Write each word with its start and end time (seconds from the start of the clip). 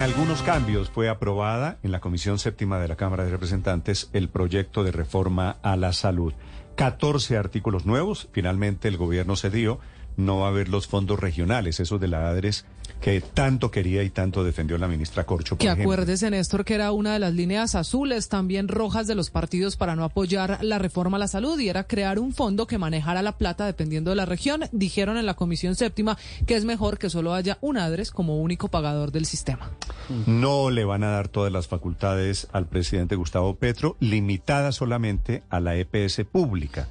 Algunos 0.00 0.40
cambios 0.40 0.88
fue 0.88 1.10
aprobada 1.10 1.76
en 1.82 1.92
la 1.92 2.00
Comisión 2.00 2.38
Séptima 2.38 2.78
de 2.78 2.88
la 2.88 2.96
Cámara 2.96 3.24
de 3.24 3.32
Representantes 3.32 4.08
el 4.14 4.30
proyecto 4.30 4.82
de 4.82 4.92
reforma 4.92 5.58
a 5.60 5.76
la 5.76 5.92
salud. 5.92 6.32
14 6.76 7.36
artículos 7.36 7.84
nuevos. 7.84 8.30
Finalmente 8.32 8.88
el 8.88 8.96
gobierno 8.96 9.36
cedió. 9.36 9.78
No 10.16 10.40
va 10.40 10.46
a 10.46 10.50
haber 10.50 10.68
los 10.68 10.86
fondos 10.86 11.18
regionales, 11.18 11.80
esos 11.80 12.00
de 12.00 12.08
la 12.08 12.28
ADRES 12.28 12.64
que 13.00 13.20
tanto 13.20 13.70
quería 13.70 14.02
y 14.02 14.10
tanto 14.10 14.44
defendió 14.44 14.76
la 14.78 14.86
ministra 14.86 15.24
Corcho. 15.24 15.56
Por 15.56 15.58
que 15.58 15.66
ejemplo. 15.66 15.84
acuérdese, 15.84 16.30
Néstor, 16.30 16.64
que 16.64 16.74
era 16.74 16.92
una 16.92 17.14
de 17.14 17.18
las 17.18 17.32
líneas 17.32 17.74
azules, 17.74 18.28
también 18.28 18.68
rojas 18.68 19.06
de 19.06 19.14
los 19.14 19.30
partidos 19.30 19.76
para 19.76 19.96
no 19.96 20.04
apoyar 20.04 20.58
la 20.62 20.78
reforma 20.78 21.16
a 21.16 21.20
la 21.20 21.28
salud 21.28 21.58
y 21.58 21.68
era 21.68 21.84
crear 21.84 22.18
un 22.18 22.32
fondo 22.32 22.66
que 22.66 22.78
manejara 22.78 23.22
la 23.22 23.38
plata 23.38 23.64
dependiendo 23.64 24.10
de 24.10 24.16
la 24.16 24.26
región. 24.26 24.64
Dijeron 24.72 25.16
en 25.16 25.26
la 25.26 25.34
Comisión 25.34 25.74
Séptima 25.74 26.18
que 26.46 26.56
es 26.56 26.64
mejor 26.64 26.98
que 26.98 27.10
solo 27.10 27.32
haya 27.32 27.58
un 27.60 27.78
ADRES 27.78 28.10
como 28.10 28.38
único 28.38 28.68
pagador 28.68 29.12
del 29.12 29.24
sistema. 29.24 29.70
No 30.26 30.70
le 30.70 30.84
van 30.84 31.04
a 31.04 31.10
dar 31.10 31.28
todas 31.28 31.52
las 31.52 31.68
facultades 31.68 32.48
al 32.52 32.66
presidente 32.66 33.16
Gustavo 33.16 33.54
Petro, 33.54 33.96
limitadas 34.00 34.76
solamente 34.76 35.42
a 35.48 35.60
la 35.60 35.76
EPS 35.76 36.24
pública. 36.30 36.88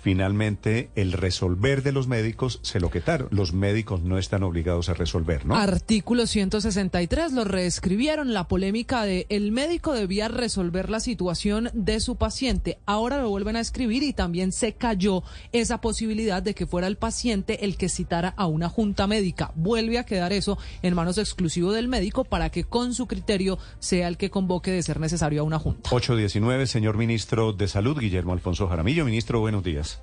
Finalmente, 0.00 0.90
el 0.94 1.12
resolver 1.12 1.82
de 1.82 1.92
los 1.92 2.06
médicos 2.06 2.60
se 2.62 2.80
lo 2.80 2.90
quitaron. 2.90 3.28
Los 3.30 3.52
médicos 3.52 4.02
no 4.02 4.16
están 4.16 4.44
obligados 4.44 4.88
a 4.88 4.94
resolver, 4.94 5.44
¿no? 5.44 5.56
Artículo 5.56 6.26
163 6.26 7.32
lo 7.32 7.44
reescribieron. 7.44 8.32
La 8.32 8.46
polémica 8.46 9.02
de 9.02 9.26
el 9.28 9.50
médico 9.50 9.92
debía 9.92 10.28
resolver 10.28 10.88
la 10.88 11.00
situación 11.00 11.70
de 11.74 12.00
su 12.00 12.16
paciente. 12.16 12.78
Ahora 12.86 13.20
lo 13.20 13.28
vuelven 13.28 13.56
a 13.56 13.60
escribir 13.60 14.02
y 14.02 14.12
también 14.12 14.52
se 14.52 14.74
cayó 14.74 15.24
esa 15.52 15.80
posibilidad 15.80 16.42
de 16.42 16.54
que 16.54 16.66
fuera 16.66 16.86
el 16.86 16.96
paciente 16.96 17.64
el 17.64 17.76
que 17.76 17.88
citara 17.88 18.34
a 18.36 18.46
una 18.46 18.68
junta 18.68 19.06
médica. 19.06 19.52
Vuelve 19.56 19.98
a 19.98 20.06
quedar 20.06 20.32
eso 20.32 20.58
en 20.82 20.94
manos 20.94 21.18
exclusivo 21.18 21.72
del 21.72 21.88
médico 21.88 22.24
para 22.24 22.50
que 22.50 22.64
con 22.64 22.94
su 22.94 23.06
criterio 23.06 23.58
sea 23.80 24.08
el 24.08 24.16
que 24.16 24.30
convoque 24.30 24.70
de 24.70 24.82
ser 24.82 25.00
necesario 25.00 25.40
a 25.40 25.44
una 25.44 25.58
junta. 25.58 25.90
819, 25.92 26.66
señor 26.66 26.96
ministro 26.96 27.52
de 27.52 27.68
Salud, 27.68 27.98
Guillermo 27.98 28.32
Alfonso 28.32 28.68
Jaramillo. 28.68 29.04
Ministro, 29.04 29.40
buenos 29.40 29.64
días. 29.64 29.97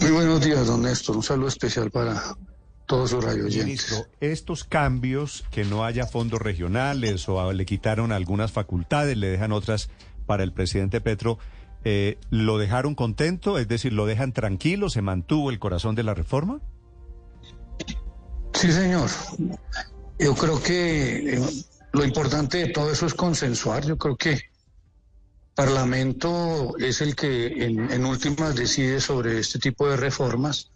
Muy 0.00 0.10
buenos 0.12 0.40
días, 0.40 0.66
don 0.66 0.82
Néstor. 0.82 1.16
Un 1.16 1.22
saludo 1.22 1.48
especial 1.48 1.90
para 1.90 2.22
todos 2.86 3.12
los 3.12 3.22
radioyentes. 3.22 3.64
Ministro, 3.64 4.06
estos 4.20 4.64
cambios, 4.64 5.44
que 5.50 5.64
no 5.64 5.84
haya 5.84 6.06
fondos 6.06 6.40
regionales 6.40 7.28
o 7.28 7.52
le 7.52 7.66
quitaron 7.66 8.10
algunas 8.10 8.50
facultades, 8.50 9.16
le 9.16 9.28
dejan 9.28 9.52
otras 9.52 9.90
para 10.26 10.42
el 10.42 10.52
presidente 10.52 11.00
Petro, 11.00 11.38
eh, 11.84 12.18
¿lo 12.30 12.58
dejaron 12.58 12.94
contento? 12.94 13.58
Es 13.58 13.68
decir, 13.68 13.92
¿lo 13.92 14.06
dejan 14.06 14.32
tranquilo? 14.32 14.90
¿Se 14.90 15.02
mantuvo 15.02 15.50
el 15.50 15.58
corazón 15.58 15.94
de 15.94 16.02
la 16.02 16.14
reforma? 16.14 16.60
Sí, 18.54 18.72
señor. 18.72 19.08
Yo 20.18 20.34
creo 20.34 20.62
que 20.62 21.34
eh, 21.34 21.40
lo 21.92 22.04
importante 22.04 22.58
de 22.58 22.68
todo 22.68 22.90
eso 22.90 23.06
es 23.06 23.14
consensuar. 23.14 23.86
Yo 23.86 23.96
creo 23.98 24.16
que 24.16 24.49
Parlamento 25.60 26.74
es 26.78 27.02
el 27.02 27.14
que 27.14 27.66
en, 27.66 27.90
en 27.90 28.06
últimas 28.06 28.56
decide 28.56 28.98
sobre 28.98 29.40
este 29.40 29.58
tipo 29.58 29.86
de 29.90 29.98
reformas 29.98 30.70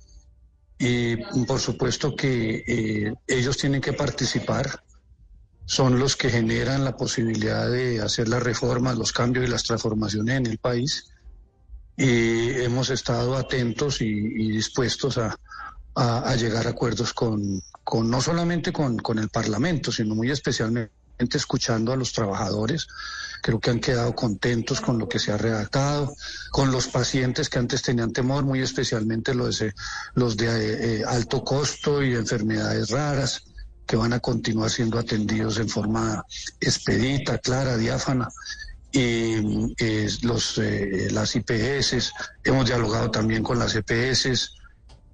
y 0.78 1.16
por 1.46 1.58
supuesto 1.58 2.14
que 2.14 2.62
eh, 2.66 3.14
ellos 3.26 3.56
tienen 3.56 3.80
que 3.80 3.94
participar, 3.94 4.84
son 5.64 5.98
los 5.98 6.16
que 6.16 6.28
generan 6.28 6.84
la 6.84 6.98
posibilidad 6.98 7.70
de 7.70 8.02
hacer 8.02 8.28
las 8.28 8.42
reformas, 8.42 8.98
los 8.98 9.10
cambios 9.10 9.46
y 9.46 9.50
las 9.50 9.62
transformaciones 9.62 10.36
en 10.36 10.46
el 10.48 10.58
país. 10.58 11.06
Y 11.96 12.50
hemos 12.50 12.90
estado 12.90 13.38
atentos 13.38 14.02
y, 14.02 14.04
y 14.04 14.50
dispuestos 14.50 15.16
a, 15.16 15.34
a, 15.94 16.30
a, 16.30 16.36
llegar 16.36 16.66
a 16.66 16.70
acuerdos 16.70 17.14
con, 17.14 17.62
con 17.82 18.10
no 18.10 18.20
solamente 18.20 18.70
con, 18.70 18.98
con 18.98 19.18
el 19.18 19.30
Parlamento, 19.30 19.90
sino 19.90 20.14
muy 20.14 20.30
especialmente 20.30 21.03
escuchando 21.18 21.92
a 21.92 21.96
los 21.96 22.12
trabajadores. 22.12 22.86
Creo 23.42 23.60
que 23.60 23.70
han 23.70 23.80
quedado 23.80 24.14
contentos 24.14 24.80
con 24.80 24.98
lo 24.98 25.08
que 25.08 25.18
se 25.18 25.32
ha 25.32 25.36
redactado, 25.36 26.14
con 26.50 26.70
los 26.70 26.88
pacientes 26.88 27.48
que 27.48 27.58
antes 27.58 27.82
tenían 27.82 28.12
temor, 28.12 28.44
muy 28.44 28.60
especialmente 28.60 29.34
los 29.34 29.58
de, 29.58 29.72
eh, 30.16 31.04
alto 31.06 31.44
costo 31.44 32.02
y 32.02 32.14
enfermedades 32.14 32.88
raras, 32.90 33.42
que 33.86 33.96
van 33.96 34.14
a 34.14 34.20
continuar 34.20 34.70
siendo 34.70 34.98
atendidos 34.98 35.58
en 35.58 35.68
forma 35.68 36.24
expedita, 36.60 37.38
clara, 37.38 37.76
diáfana. 37.76 38.28
Y 38.90 39.74
eh, 39.78 40.08
los, 40.22 40.56
eh, 40.58 41.08
las 41.10 41.34
IPS, 41.36 42.12
hemos 42.44 42.64
dialogado 42.64 43.10
también 43.10 43.42
con 43.42 43.58
las 43.58 43.74
EPS, 43.74 44.54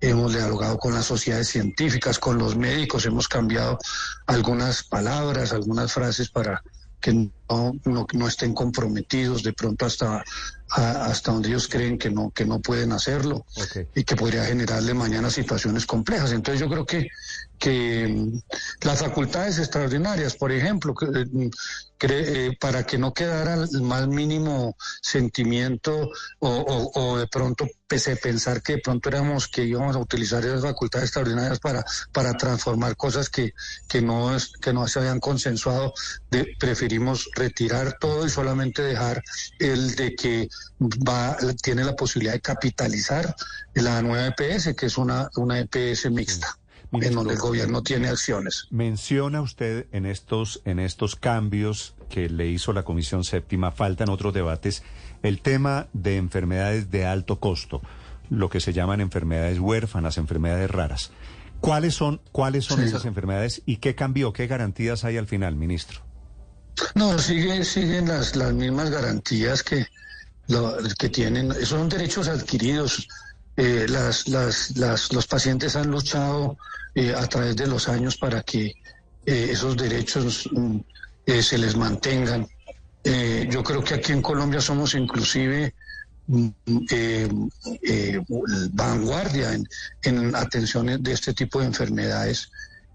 hemos 0.01 0.33
dialogado 0.33 0.79
con 0.79 0.95
las 0.95 1.07
sociedades 1.07 1.49
científicas, 1.49 2.19
con 2.19 2.39
los 2.39 2.57
médicos, 2.57 3.05
hemos 3.07 3.29
cambiado 3.29 3.79
algunas 4.27 4.83
palabras, 4.83 5.53
algunas 5.53 5.93
frases 5.93 6.31
para 6.31 6.63
que 7.01 7.13
no, 7.15 7.79
no, 7.85 8.07
no 8.13 8.29
estén 8.29 8.53
comprometidos 8.53 9.43
de 9.43 9.53
pronto 9.53 9.87
hasta, 9.87 10.23
a, 10.71 11.05
hasta 11.07 11.33
donde 11.33 11.49
ellos 11.49 11.67
creen 11.67 11.99
que 11.99 12.11
no, 12.11 12.31
que 12.31 12.45
no 12.45 12.61
pueden 12.61 12.93
hacerlo 12.93 13.45
Okay. 13.57 13.87
y 13.95 14.05
que 14.05 14.17
podría 14.17 14.45
generarle 14.45 14.95
mañana 14.95 15.31
situaciones 15.31 15.87
complejas. 15.87 16.33
Entonces 16.33 16.61
yo 16.61 16.69
creo 16.69 16.85
que, 16.85 17.09
que 17.61 18.09
mm, 18.09 18.41
las 18.87 18.99
facultades 19.01 19.59
extraordinarias, 19.59 20.35
por 20.35 20.51
ejemplo, 20.51 20.95
que, 20.95 21.07
mm, 21.07 21.51
eh, 22.03 22.57
para 22.59 22.85
que 22.85 22.97
no 22.99 23.13
quedara 23.13 23.55
el 23.55 23.83
más 23.83 24.09
mínimo 24.09 24.75
sentimiento 25.03 26.11
o 26.41 27.19
de 27.19 27.27
pronto 27.29 27.67
pese 27.87 28.13
a 28.13 28.17
pensar 28.17 28.63
que 28.63 28.75
de 28.77 28.79
pronto 28.83 29.09
éramos 29.09 29.49
que 29.49 29.65
íbamos 29.65 29.97
a 29.97 29.99
utilizar 29.99 30.45
esas 30.45 30.63
facultades 30.63 31.09
extraordinarias 31.09 31.59
para, 31.59 31.85
para 32.13 32.33
transformar 32.35 32.97
cosas 32.97 33.29
que, 33.29 33.53
que, 33.89 34.01
no, 34.01 34.35
es- 34.35 34.53
que 34.63 34.73
no 34.73 34.87
se 34.89 35.01
habían 35.01 35.21
consensuado, 35.21 35.93
de- 36.31 36.47
preferimos 36.59 37.29
retirar 37.35 37.99
todo 38.01 38.25
y 38.25 38.31
solamente 38.31 38.81
dejar 38.83 39.23
el 39.59 39.95
de 39.97 40.15
que 40.15 40.49
va, 41.07 41.37
tiene 41.63 41.85
la 41.85 41.97
posibilidad 41.97 42.35
de 42.35 42.41
capitalizar 42.41 43.35
la 43.75 44.01
nueva 44.03 44.29
EPS, 44.29 44.75
que 44.75 44.87
es 44.87 44.97
una, 44.97 45.29
una 45.37 45.59
EPS 45.59 46.11
mixta, 46.11 46.57
en 46.93 46.99
Ministro, 46.99 47.21
donde 47.21 47.35
el 47.35 47.41
gobierno 47.41 47.83
tiene 47.83 48.09
acciones. 48.09 48.67
Menciona 48.71 49.41
usted 49.43 49.87
en 49.93 50.07
estos, 50.07 50.61
en 50.65 50.79
estos 50.81 51.17
cambios 51.17 51.95
que 52.09 52.29
le 52.29 52.49
hizo 52.49 52.73
la 52.73 52.83
Comisión 52.83 53.25
Séptima, 53.25 53.71
faltan 53.71 54.09
otros 54.09 54.35
debates, 54.35 54.83
el 55.23 55.41
tema 55.41 55.87
de 55.93 56.17
enfermedades 56.17 56.91
de 56.91 57.07
alto 57.07 57.39
costo, 57.39 57.81
lo 58.29 58.49
que 58.51 58.61
se 58.61 58.73
llaman 58.73 59.01
enfermedades 59.01 59.59
huérfanas, 59.61 60.19
enfermedades 60.19 60.71
raras. 60.71 61.11
¿Cuáles 61.61 61.95
son, 61.95 62.21
cuáles 62.33 62.65
son 62.65 62.81
Sí. 62.81 62.87
esas 62.87 63.05
enfermedades 63.05 63.63
y 63.67 63.77
qué 63.77 63.95
cambió, 63.95 64.33
qué 64.33 64.47
garantías 64.47 65.05
hay 65.05 65.17
al 65.19 65.27
final, 65.27 65.57
ministro? 65.57 66.01
No, 66.95 67.19
sigue, 67.19 67.65
siguen 67.65 68.09
las, 68.09 68.35
las 68.37 68.53
mismas 68.55 68.91
garantías 68.91 69.63
que, 69.63 69.87
lo- 70.49 70.77
que 70.99 71.09
tienen. 71.11 71.53
Son 71.67 71.89
derechos 71.89 72.29
adquiridos. 72.29 73.07
Eh, 73.63 73.87
las, 73.91 74.27
las, 74.27 74.75
las, 74.79 75.13
los 75.13 75.27
pacientes 75.27 75.77
han 75.77 75.91
luchado 75.91 76.57
eh, 76.95 77.13
a 77.15 77.27
través 77.27 77.55
de 77.57 77.67
los 77.67 77.91
años 77.91 78.17
para 78.17 78.43
que 78.43 78.69
eh, 79.27 79.49
esos 79.51 79.77
derechos 79.77 80.49
mm, 80.51 80.79
se 81.43 81.59
les 81.59 81.77
mantengan. 81.77 82.49
Yo 83.51 83.63
creo 83.63 83.85
que 83.85 83.95
aquí 83.95 84.13
en 84.13 84.23
Colombia 84.23 84.63
somos 84.63 84.95
inclusive 84.95 85.75
mm, 86.27 86.49
vanguardia 88.73 89.53
en, 89.53 89.69
en 90.05 90.35
atenciones 90.35 91.03
de 91.03 91.13
este 91.13 91.35
tipo 91.35 91.61
de 91.61 91.67
enfermedades. 91.67 92.51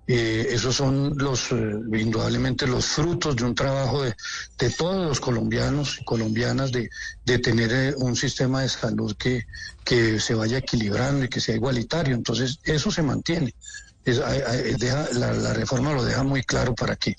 Eh, 0.08 0.48
esos 0.52 0.76
son 0.76 1.18
los 1.18 1.52
eh, 1.52 1.56
indudablemente 1.94 2.68
los 2.68 2.86
frutos 2.86 3.36
de 3.36 3.44
un 3.44 3.56
trabajo 3.56 4.04
de, 4.04 4.14
todos 4.78 5.08
los 5.08 5.20
colombianos 5.20 5.98
y 6.00 6.04
colombianas 6.04 6.72
de, 6.72 6.90
de 7.24 7.40
tener 7.40 7.72
eh, 7.74 7.94
un 7.98 8.16
sistema 8.16 8.62
de 8.62 8.70
salud 8.70 9.16
que, 9.18 9.44
que 9.84 10.20
se 10.20 10.36
vaya 10.36 10.60
equilibrando 10.60 11.26
y 11.26 11.30
que 11.30 11.42
sea 11.42 11.56
igualitario. 11.56 12.14
Entonces, 12.14 12.60
eso 12.64 12.92
se 12.92 13.02
mantiene. 13.02 13.56
Es- 14.04 14.22
deja- 14.78 15.10
la, 15.14 15.34
la 15.34 15.54
reforma 15.54 15.92
lo 15.94 16.04
deja 16.06 16.22
muy 16.24 16.44
claro 16.44 16.76
para 16.76 16.96
que 16.96 17.16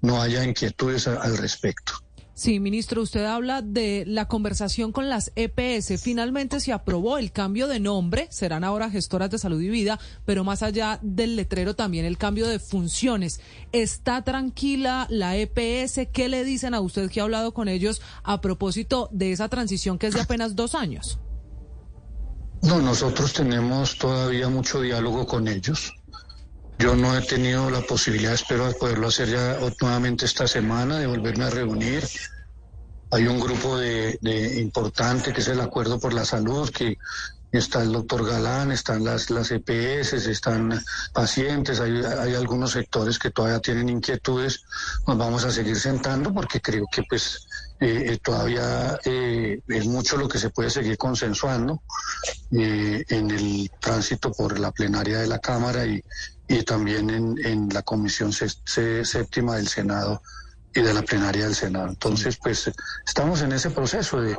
no 0.00 0.22
haya 0.22 0.42
inquietudes 0.42 1.06
al 1.08 1.36
respecto. 1.36 1.92
Sí, 2.34 2.58
ministro, 2.58 3.02
usted 3.02 3.24
habla 3.24 3.60
de 3.60 4.04
la 4.06 4.26
conversación 4.26 4.92
con 4.92 5.10
las 5.10 5.30
EPS. 5.36 6.00
Finalmente 6.00 6.60
se 6.60 6.72
aprobó 6.72 7.18
el 7.18 7.32
cambio 7.32 7.66
de 7.66 7.80
nombre, 7.80 8.28
serán 8.30 8.64
ahora 8.64 8.90
gestoras 8.90 9.30
de 9.30 9.38
salud 9.38 9.60
y 9.60 9.68
vida, 9.68 9.98
pero 10.24 10.42
más 10.42 10.62
allá 10.62 10.98
del 11.02 11.36
letrero 11.36 11.74
también 11.74 12.06
el 12.06 12.16
cambio 12.16 12.48
de 12.48 12.58
funciones. 12.58 13.40
¿Está 13.72 14.22
tranquila 14.22 15.06
la 15.10 15.36
EPS? 15.36 16.08
¿Qué 16.12 16.28
le 16.28 16.44
dicen 16.44 16.72
a 16.72 16.80
usted 16.80 17.10
que 17.10 17.20
ha 17.20 17.24
hablado 17.24 17.52
con 17.52 17.68
ellos 17.68 18.00
a 18.22 18.40
propósito 18.40 19.10
de 19.12 19.32
esa 19.32 19.48
transición 19.48 19.98
que 19.98 20.06
es 20.06 20.14
de 20.14 20.22
apenas 20.22 20.56
dos 20.56 20.74
años? 20.74 21.18
No, 22.62 22.80
nosotros 22.80 23.32
tenemos 23.32 23.96
todavía 23.96 24.48
mucho 24.48 24.80
diálogo 24.80 25.26
con 25.26 25.48
ellos. 25.48 25.92
Yo 26.80 26.96
no 26.96 27.14
he 27.14 27.20
tenido 27.20 27.68
la 27.68 27.82
posibilidad, 27.82 28.32
espero 28.32 28.72
poderlo 28.72 29.08
hacer 29.08 29.28
ya 29.28 29.58
nuevamente 29.82 30.24
esta 30.24 30.46
semana, 30.46 30.98
de 30.98 31.06
volverme 31.06 31.44
a 31.44 31.50
reunir. 31.50 32.08
Hay 33.10 33.26
un 33.26 33.38
grupo 33.38 33.76
de, 33.76 34.18
importante 34.58 35.30
que 35.30 35.42
es 35.42 35.48
el 35.48 35.60
Acuerdo 35.60 36.00
por 36.00 36.14
la 36.14 36.24
Salud, 36.24 36.70
que 36.70 36.96
está 37.52 37.82
el 37.82 37.92
doctor 37.92 38.26
Galán, 38.26 38.72
están 38.72 39.04
las, 39.04 39.30
las 39.30 39.50
EPS, 39.50 40.12
están 40.12 40.80
pacientes, 41.12 41.80
hay, 41.80 42.02
hay, 42.02 42.34
algunos 42.34 42.72
sectores 42.72 43.18
que 43.18 43.30
todavía 43.30 43.60
tienen 43.60 43.88
inquietudes, 43.88 44.62
nos 45.06 45.18
vamos 45.18 45.44
a 45.44 45.50
seguir 45.50 45.78
sentando 45.78 46.32
porque 46.32 46.60
creo 46.60 46.86
que 46.92 47.02
pues 47.08 47.46
eh, 47.80 48.12
eh, 48.12 48.18
todavía 48.22 48.98
eh, 49.04 49.60
es 49.66 49.86
mucho 49.86 50.18
lo 50.18 50.28
que 50.28 50.38
se 50.38 50.50
puede 50.50 50.68
seguir 50.68 50.98
consensuando 50.98 51.82
en 52.50 53.30
el 53.30 53.70
tránsito 53.80 54.30
por 54.32 54.58
la 54.58 54.70
plenaria 54.70 55.18
de 55.18 55.26
la 55.26 55.38
Cámara 55.38 55.86
y, 55.86 56.02
y 56.46 56.62
también 56.62 57.08
en, 57.08 57.34
en 57.44 57.68
la 57.70 57.82
Comisión 57.82 58.32
Séptima 58.32 59.56
del 59.56 59.68
Senado 59.68 60.22
y 60.74 60.82
de 60.82 60.92
la 60.92 61.02
plenaria 61.02 61.44
del 61.44 61.54
Senado. 61.54 61.88
Entonces, 61.88 62.36
pues 62.36 62.70
estamos 63.06 63.40
en 63.40 63.52
ese 63.52 63.70
proceso 63.70 64.20
de, 64.20 64.36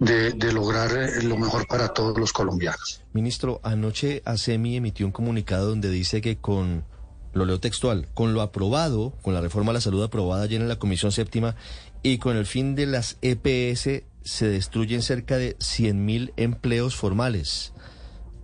de, 0.00 0.52
lograr 0.52 0.90
eh, 0.96 1.22
lo 1.22 1.36
mejor 1.36 1.66
para 1.68 1.88
todos 1.88 2.18
los 2.18 2.32
colombianos. 2.32 3.02
Ministro, 3.12 3.60
anoche 3.62 4.22
ASEMI 4.24 4.76
emitió 4.76 5.06
un 5.06 5.12
comunicado 5.12 5.68
donde 5.68 5.90
dice 5.90 6.20
que 6.20 6.38
con, 6.38 6.84
lo 7.32 7.44
leo 7.44 7.60
textual, 7.60 8.08
con 8.14 8.34
lo 8.34 8.40
aprobado, 8.40 9.12
con 9.22 9.34
la 9.34 9.40
reforma 9.40 9.70
a 9.70 9.74
la 9.74 9.80
salud 9.80 10.02
aprobada 10.02 10.44
ayer 10.44 10.60
en 10.60 10.68
la 10.68 10.78
Comisión 10.78 11.12
Séptima 11.12 11.54
y 12.02 12.18
con 12.18 12.36
el 12.36 12.46
fin 12.46 12.74
de 12.74 12.86
las 12.86 13.18
EPS 13.22 14.04
se 14.22 14.48
destruyen 14.48 15.02
cerca 15.02 15.36
de 15.36 15.56
100.000 15.58 16.32
empleos 16.36 16.96
formales. 16.96 17.72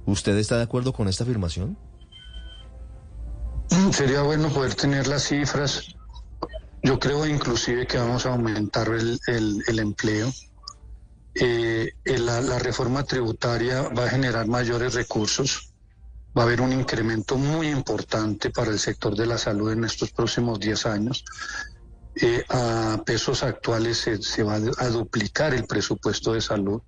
¿Usted 0.05 0.37
está 0.37 0.57
de 0.57 0.63
acuerdo 0.63 0.93
con 0.93 1.09
esta 1.09 1.25
afirmación? 1.25 1.77
Mm, 3.71 3.91
sería 3.91 4.23
bueno 4.23 4.49
poder 4.49 4.75
tener 4.75 5.07
las 5.07 5.25
cifras. 5.25 5.95
Yo 6.83 6.99
creo 7.01 7.27
inclusive 7.27 7.87
que 7.87 7.99
vamos 7.99 8.27
a 8.27 8.31
aumentar 8.31 8.89
el, 8.89 9.19
el, 9.27 9.79
empleo. 9.79 10.33
Eh, 11.39 11.93
la, 12.05 12.41
la, 12.41 12.59
reforma 12.59 13.05
tributaria 13.05 13.83
va 13.89 14.05
a 14.05 14.09
generar 14.09 14.47
mayores 14.47 14.95
recursos. 14.95 15.73
Va 16.37 16.43
a 16.43 16.45
haber 16.47 16.61
un 16.61 16.73
incremento 16.73 17.37
muy 17.37 17.69
importante 17.69 18.51
para 18.51 18.71
el 18.71 18.79
sector 18.79 19.17
de 19.17 19.27
la 19.27 19.39
salud 19.39 19.73
en 19.73 19.85
estos 19.85 20.11
próximos 20.11 20.59
10 20.61 20.87
años. 20.87 21.25
Eh, 22.15 22.45
a 22.49 23.03
pesos 23.05 23.43
actuales 23.43 23.99
se, 23.99 24.23
se 24.23 24.43
va 24.43 24.55
a 24.55 24.89
duplicar 24.89 25.53
el 25.53 25.67
presupuesto 25.67 26.33
de 26.33 26.41
salud 26.41 26.83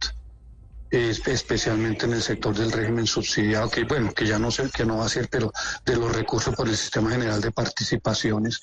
especialmente 0.91 2.07
en 2.07 2.15
el 2.15 2.23
sector 2.23 2.57
del 2.57 2.73
régimen 2.73 3.07
subsidiado, 3.07 3.71
que 3.71 3.85
bueno, 3.85 4.13
que 4.15 4.27
ya 4.27 4.39
no 4.39 4.51
sé, 4.51 4.71
que 4.71 4.85
no 4.85 4.99
va 4.99 5.07
a 5.07 5.11
ser, 5.11 5.29
pero 5.29 5.53
de 5.85 5.97
los 5.97 6.15
recursos 6.15 6.55
por 6.55 6.69
el 6.69 6.77
sistema 6.77 7.11
general 7.11 7.41
de 7.41 7.51
participaciones. 7.51 8.61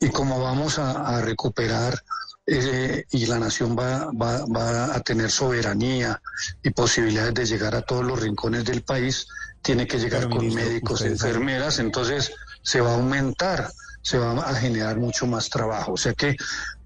Y 0.00 0.08
como 0.08 0.40
vamos 0.40 0.78
a, 0.78 1.20
recuperar 1.20 2.02
eh, 2.46 3.04
y 3.10 3.26
la 3.26 3.38
nación 3.40 3.76
va, 3.76 4.10
va, 4.12 4.44
va, 4.46 4.94
a 4.94 5.00
tener 5.00 5.30
soberanía 5.30 6.20
y 6.62 6.70
posibilidades 6.70 7.34
de 7.34 7.46
llegar 7.46 7.74
a 7.74 7.82
todos 7.82 8.04
los 8.04 8.20
rincones 8.20 8.64
del 8.64 8.82
país, 8.82 9.26
tiene 9.62 9.86
que 9.86 9.98
llegar 9.98 10.28
con 10.28 10.54
médicos, 10.54 11.02
enfermeras, 11.02 11.80
entonces 11.80 12.32
se 12.62 12.80
va 12.80 12.92
a 12.92 12.94
aumentar, 12.94 13.68
se 14.00 14.18
va 14.18 14.32
a 14.48 14.54
generar 14.54 14.96
mucho 14.96 15.26
más 15.26 15.50
trabajo. 15.50 15.94
O 15.94 15.96
sea 15.96 16.14
que 16.14 16.36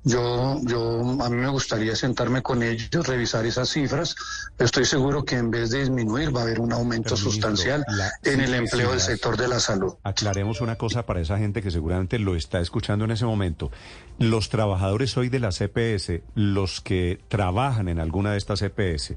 yo, 0.03 0.59
yo, 0.65 1.01
a 1.23 1.29
mí 1.29 1.37
me 1.37 1.49
gustaría 1.49 1.95
sentarme 1.95 2.43
con 2.43 2.63
ellos, 2.63 3.07
revisar 3.07 3.45
esas 3.45 3.69
cifras. 3.69 4.17
Estoy 4.59 4.87
seguro 4.87 5.25
que 5.25 5.37
en 5.37 5.51
vez 5.51 5.71
de 5.71 5.81
disminuir 5.81 6.35
va 6.35 6.41
a 6.41 6.43
haber 6.45 6.61
un 6.61 6.73
aumento 6.73 7.17
sustancial 7.17 7.85
en 8.25 8.41
el 8.41 8.55
empleo 8.55 8.91
del 8.91 9.01
sector 9.01 9.37
de 9.37 9.49
la 9.49 9.61
salud. 9.61 9.95
Aclaremos 10.03 10.61
una 10.63 10.77
cosa 10.77 11.05
para 11.05 11.21
esa 11.21 11.39
gente 11.39 11.63
que 11.63 11.71
seguramente 11.71 12.19
lo 12.19 12.35
está 12.35 12.61
escuchando 12.61 13.05
en 13.05 13.11
ese 13.11 13.27
momento. 13.27 13.71
Los 14.19 14.49
trabajadores 14.49 15.17
hoy 15.17 15.29
de 15.29 15.41
la 15.41 15.51
CPS, 15.51 16.23
los 16.35 16.81
que 16.81 17.21
trabajan 17.29 17.89
en 17.89 18.01
alguna 18.01 18.33
de 18.33 18.39
estas 18.39 18.61
CPS, 18.61 19.17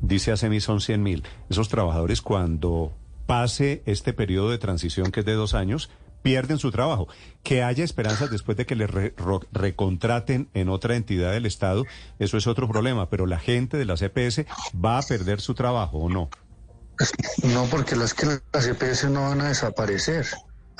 dice 0.00 0.32
ASEMI 0.32 0.60
son 0.60 0.80
100 0.80 1.02
mil. 1.02 1.24
Esos 1.50 1.68
trabajadores 1.68 2.22
cuando 2.22 2.92
pase 3.26 3.82
este 3.86 4.12
periodo 4.12 4.50
de 4.50 4.58
transición 4.58 5.10
que 5.10 5.20
es 5.20 5.26
de 5.26 5.34
dos 5.34 5.54
años, 5.54 5.90
pierden 6.22 6.58
su 6.58 6.70
trabajo. 6.70 7.08
Que 7.42 7.62
haya 7.62 7.84
esperanzas 7.84 8.30
después 8.30 8.56
de 8.56 8.66
que 8.66 8.76
les 8.76 8.90
recontraten 9.52 10.48
en 10.54 10.68
otra 10.68 10.96
entidad 10.96 11.32
del 11.32 11.46
Estado, 11.46 11.84
eso 12.18 12.36
es 12.36 12.46
otro 12.46 12.68
problema, 12.68 13.10
pero 13.10 13.26
la 13.26 13.38
gente 13.38 13.76
de 13.76 13.84
la 13.84 13.96
CPS 13.96 14.46
va 14.74 14.98
a 14.98 15.02
perder 15.02 15.40
su 15.40 15.54
trabajo 15.54 15.98
o 15.98 16.08
no. 16.08 16.30
No, 17.42 17.64
porque 17.66 17.96
las 17.96 18.14
que 18.14 18.26
las 18.26 18.66
CPS 18.66 19.10
no 19.10 19.22
van 19.22 19.40
a 19.40 19.48
desaparecer. 19.48 20.26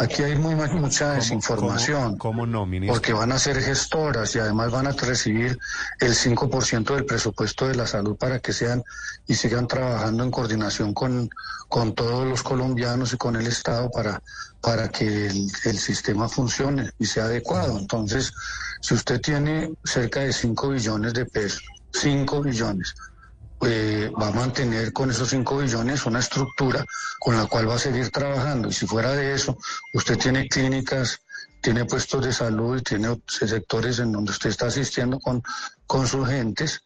Aquí 0.03 0.25
hay 0.25 0.35
muy, 0.35 0.57
mucha 0.57 1.13
desinformación. 1.13 2.19
¿Cómo, 2.19 2.45
no, 2.45 2.67
ministro? 2.67 2.95
Porque 2.95 3.13
van 3.13 3.31
a 3.31 3.39
ser 3.39 3.63
gestoras 3.63 4.35
y 4.35 4.41
además 4.41 4.73
van 4.73 4.89
a 4.89 4.91
recibir 4.91 5.57
el 6.01 6.15
5% 6.15 6.95
del 6.95 7.05
presupuesto 7.05 7.69
de 7.69 7.77
la 7.77 7.87
salud 7.87 8.17
para 8.17 8.41
que 8.41 8.53
sean 8.53 8.83
y 9.29 9.35
sigan 9.35 9.69
trabajando 9.69 10.25
en 10.25 10.33
coordinación 10.33 10.93
con, 10.93 11.31
con 11.69 11.95
todos 11.95 12.27
los 12.27 12.43
colombianos 12.43 13.13
y 13.13 13.17
con 13.17 13.37
el 13.37 13.47
Estado 13.47 13.93
para, 13.93 14.21
para 14.61 14.89
que 14.89 15.29
el, 15.29 15.49
el 15.67 15.79
sistema 15.79 16.29
funcione 16.29 16.91
y 16.99 17.07
sea 17.07 17.27
adecuado. 17.27 17.79
Entonces, 17.79 18.33
si 18.81 18.95
usted 18.95 19.21
tiene 19.21 19.73
cerca 19.85 20.21
de 20.21 20.33
5 20.33 20.71
billones 20.71 21.15
de 21.15 21.27
pesos, 21.27 21.63
5 21.93 22.43
billones, 22.43 22.93
eh, 23.65 24.11
va 24.21 24.29
a 24.29 24.33
mantener 24.33 24.93
con 24.93 25.11
esos 25.11 25.31
5 25.31 25.59
billones 25.59 26.05
una 26.07 26.19
estructura 26.19 26.85
con 27.19 27.37
la 27.37 27.47
cual 27.47 27.69
va 27.69 27.77
a 27.77 27.79
seguir 27.79 28.11
trabajando. 28.11 28.69
Y 28.69 28.73
si 28.73 28.87
fuera 28.87 29.13
de 29.13 29.35
eso, 29.35 29.57
usted 29.95 30.19
tiene 30.19 30.49
clínicas, 30.49 31.21
tiene 31.61 31.85
puestos 31.85 32.25
de 32.25 32.33
salud 32.33 32.79
y 32.79 32.83
tiene 32.83 33.21
sectores 33.27 33.99
en 34.01 34.13
donde 34.13 34.33
usted 34.33 34.51
está 34.51 34.67
asistiendo 34.67 35.21
con, 35.21 35.43
con 35.87 36.07
sus 36.07 36.29
gentes. 36.29 36.83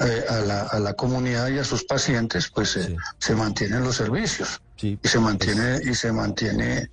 Eh, 0.00 0.24
a, 0.28 0.40
la, 0.40 0.62
a, 0.62 0.78
la, 0.80 0.94
comunidad 0.94 1.48
y 1.48 1.58
a 1.58 1.64
sus 1.64 1.84
pacientes, 1.84 2.48
pues 2.48 2.76
eh, 2.76 2.96
se 3.18 3.34
mantienen 3.34 3.82
los 3.82 3.96
servicios 3.96 4.60
y 4.80 4.98
se 5.02 5.18
mantiene 5.18 5.80
y 5.84 5.94
se 5.94 6.12
mantiene 6.12 6.88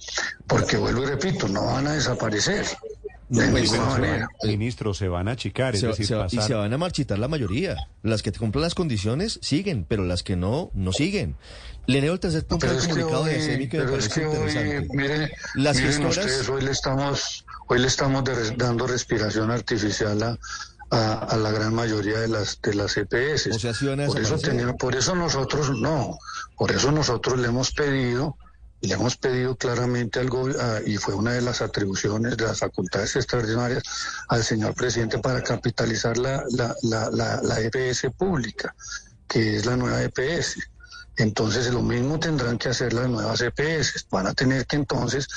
porque 0.48 0.78
vuelvo 0.78 1.04
y 1.04 1.08
repito, 1.08 1.48
no 1.48 1.66
van 1.66 1.88
a 1.88 1.94
desaparecer. 1.94 2.66
Ministro, 3.30 4.94
se 4.94 5.08
van 5.08 5.28
a 5.28 5.32
achicar, 5.32 5.76
Y 5.76 5.80
se 5.80 6.54
van 6.54 6.74
a 6.74 6.78
marchitar 6.78 7.18
la 7.20 7.28
mayoría. 7.28 7.76
Las 8.04 8.22
que 8.22 8.32
cumplen 8.32 8.62
las 8.62 8.76
condiciones 8.76 9.40
siguen, 9.42 9.86
pero 9.88 10.04
las 10.04 10.24
que 10.24 10.36
no, 10.36 10.70
no 10.74 10.92
siguen. 10.92 11.36
Le 11.88 12.02
leo 12.02 12.14
el 12.14 12.20
tercer 12.20 12.46
punto 12.46 12.68
del 12.68 12.80
comunicado 12.80 13.26
de 13.26 13.42
SEMI 13.42 13.70
que 13.70 13.78
me 13.80 13.86
parece 13.86 14.24
interesante. 14.24 14.88
Miren, 14.92 15.30
las 15.56 15.78
miren 15.78 16.06
ustedes, 16.06 16.50
hoy 16.50 16.62
le 16.64 16.72
estamos, 16.72 17.46
hoy 17.68 17.80
le 17.80 17.88
estamos 17.88 18.24
dando 18.58 18.88
respiración 18.88 19.52
artificial 19.52 20.24
a, 20.24 20.38
a, 20.90 21.38
la 21.38 21.52
gran 21.52 21.74
mayoría 21.74 22.20
de 22.20 22.28
las 22.28 22.60
de 22.62 22.74
las 22.74 22.98
EPS. 22.98 23.48
O 23.48 23.60
sea, 23.60 23.74
por 24.08 24.20
eso 24.20 24.38
tenemos, 24.40 24.76
por 24.78 24.96
eso 24.96 25.16
nosotros 25.16 25.72
no, 25.80 26.18
por 26.58 26.72
eso 26.72 26.92
nosotros 26.92 27.40
le 27.40 27.48
hemos 27.48 27.72
pedido 27.72 28.38
le 28.86 28.96
hemos 28.96 29.18
pedido 29.18 29.56
claramente 29.56 30.20
algo, 30.20 30.50
y 30.86 30.98
fue 30.98 31.14
una 31.14 31.34
de 31.34 31.42
las 31.42 31.62
atribuciones 31.62 32.38
de 32.38 32.46
las 32.46 32.60
facultades 32.60 33.16
extraordinarias 33.16 33.84
al 34.28 34.44
señor 34.44 34.74
presidente 34.74 35.20
para 35.20 35.42
capitalizar 35.42 36.18
la, 36.18 36.44
la, 36.52 36.76
la, 36.84 37.42
la, 37.42 37.60
EPS 37.62 38.08
pública, 38.18 38.76
que 39.28 39.58
es 39.58 39.66
la 39.66 39.78
nueva 39.78 40.04
EPS. 40.04 40.58
Entonces 41.18 41.72
lo 41.72 41.82
mismo 41.82 42.20
tendrán 42.20 42.58
que 42.58 42.70
hacer 42.70 42.94
las 42.94 43.08
nuevas 43.08 43.42
EPS. 43.42 44.08
Van 44.10 44.28
a 44.28 44.34
tener 44.34 44.66
que 44.66 44.76
entonces 44.76 45.28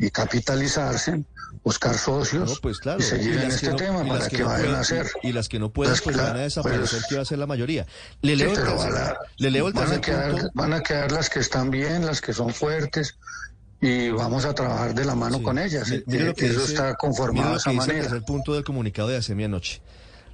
y 0.00 0.10
capitalizarse 0.10 1.22
buscar 1.62 1.96
socios 1.96 2.58
pues 2.60 2.78
y 2.98 3.02
seguir 3.02 3.38
en 3.38 3.50
este 3.50 3.72
tema 3.74 4.04
para 4.04 4.28
que, 4.28 4.42
vayan 4.42 4.74
a 4.74 4.80
hacer. 4.80 5.06
Y, 5.22 5.32
las 5.32 5.48
que 5.48 5.58
no 5.58 5.70
puedan, 5.70 5.92
pues, 5.92 6.02
pues 6.02 6.16
van 6.16 6.36
a 6.36 6.40
desaparecer, 6.40 7.02
que 7.08 7.16
va 7.16 7.22
a 7.22 7.24
ser 7.24 7.38
la 7.38 7.46
mayoría. 7.46 7.86
Le 8.22 8.34
leo, 8.34 8.52
el, 8.52 8.58
le 9.36 9.50
leo 9.50 9.68
el 9.68 9.74
van, 9.74 9.92
a 9.92 10.00
quedar, 10.00 10.50
van 10.54 10.72
a 10.72 10.80
quedar 10.80 11.12
las 11.12 11.28
que 11.28 11.40
están 11.40 11.70
bien, 11.70 12.06
las 12.06 12.22
que 12.22 12.32
son 12.32 12.54
fuertes, 12.54 13.18
y 13.80 14.08
vamos 14.10 14.46
a 14.46 14.54
trabajar 14.54 14.94
de 14.94 15.04
la 15.04 15.14
mano 15.14 15.42
con 15.42 15.58
ellas. 15.58 15.92
Mire, 16.06 16.24
lo 16.24 16.34
que 16.34 16.46
eso 16.46 16.64
está 16.64 16.94
conformado 16.94 17.52
de 17.52 17.56
esa 17.58 17.72
manera. 17.72 18.06
Es 18.06 18.12
el 18.12 18.24
punto 18.24 18.54
del 18.54 18.64
comunicado 18.64 19.08
de 19.08 19.16
hace 19.16 19.34
mi 19.34 19.44
anoche. 19.44 19.82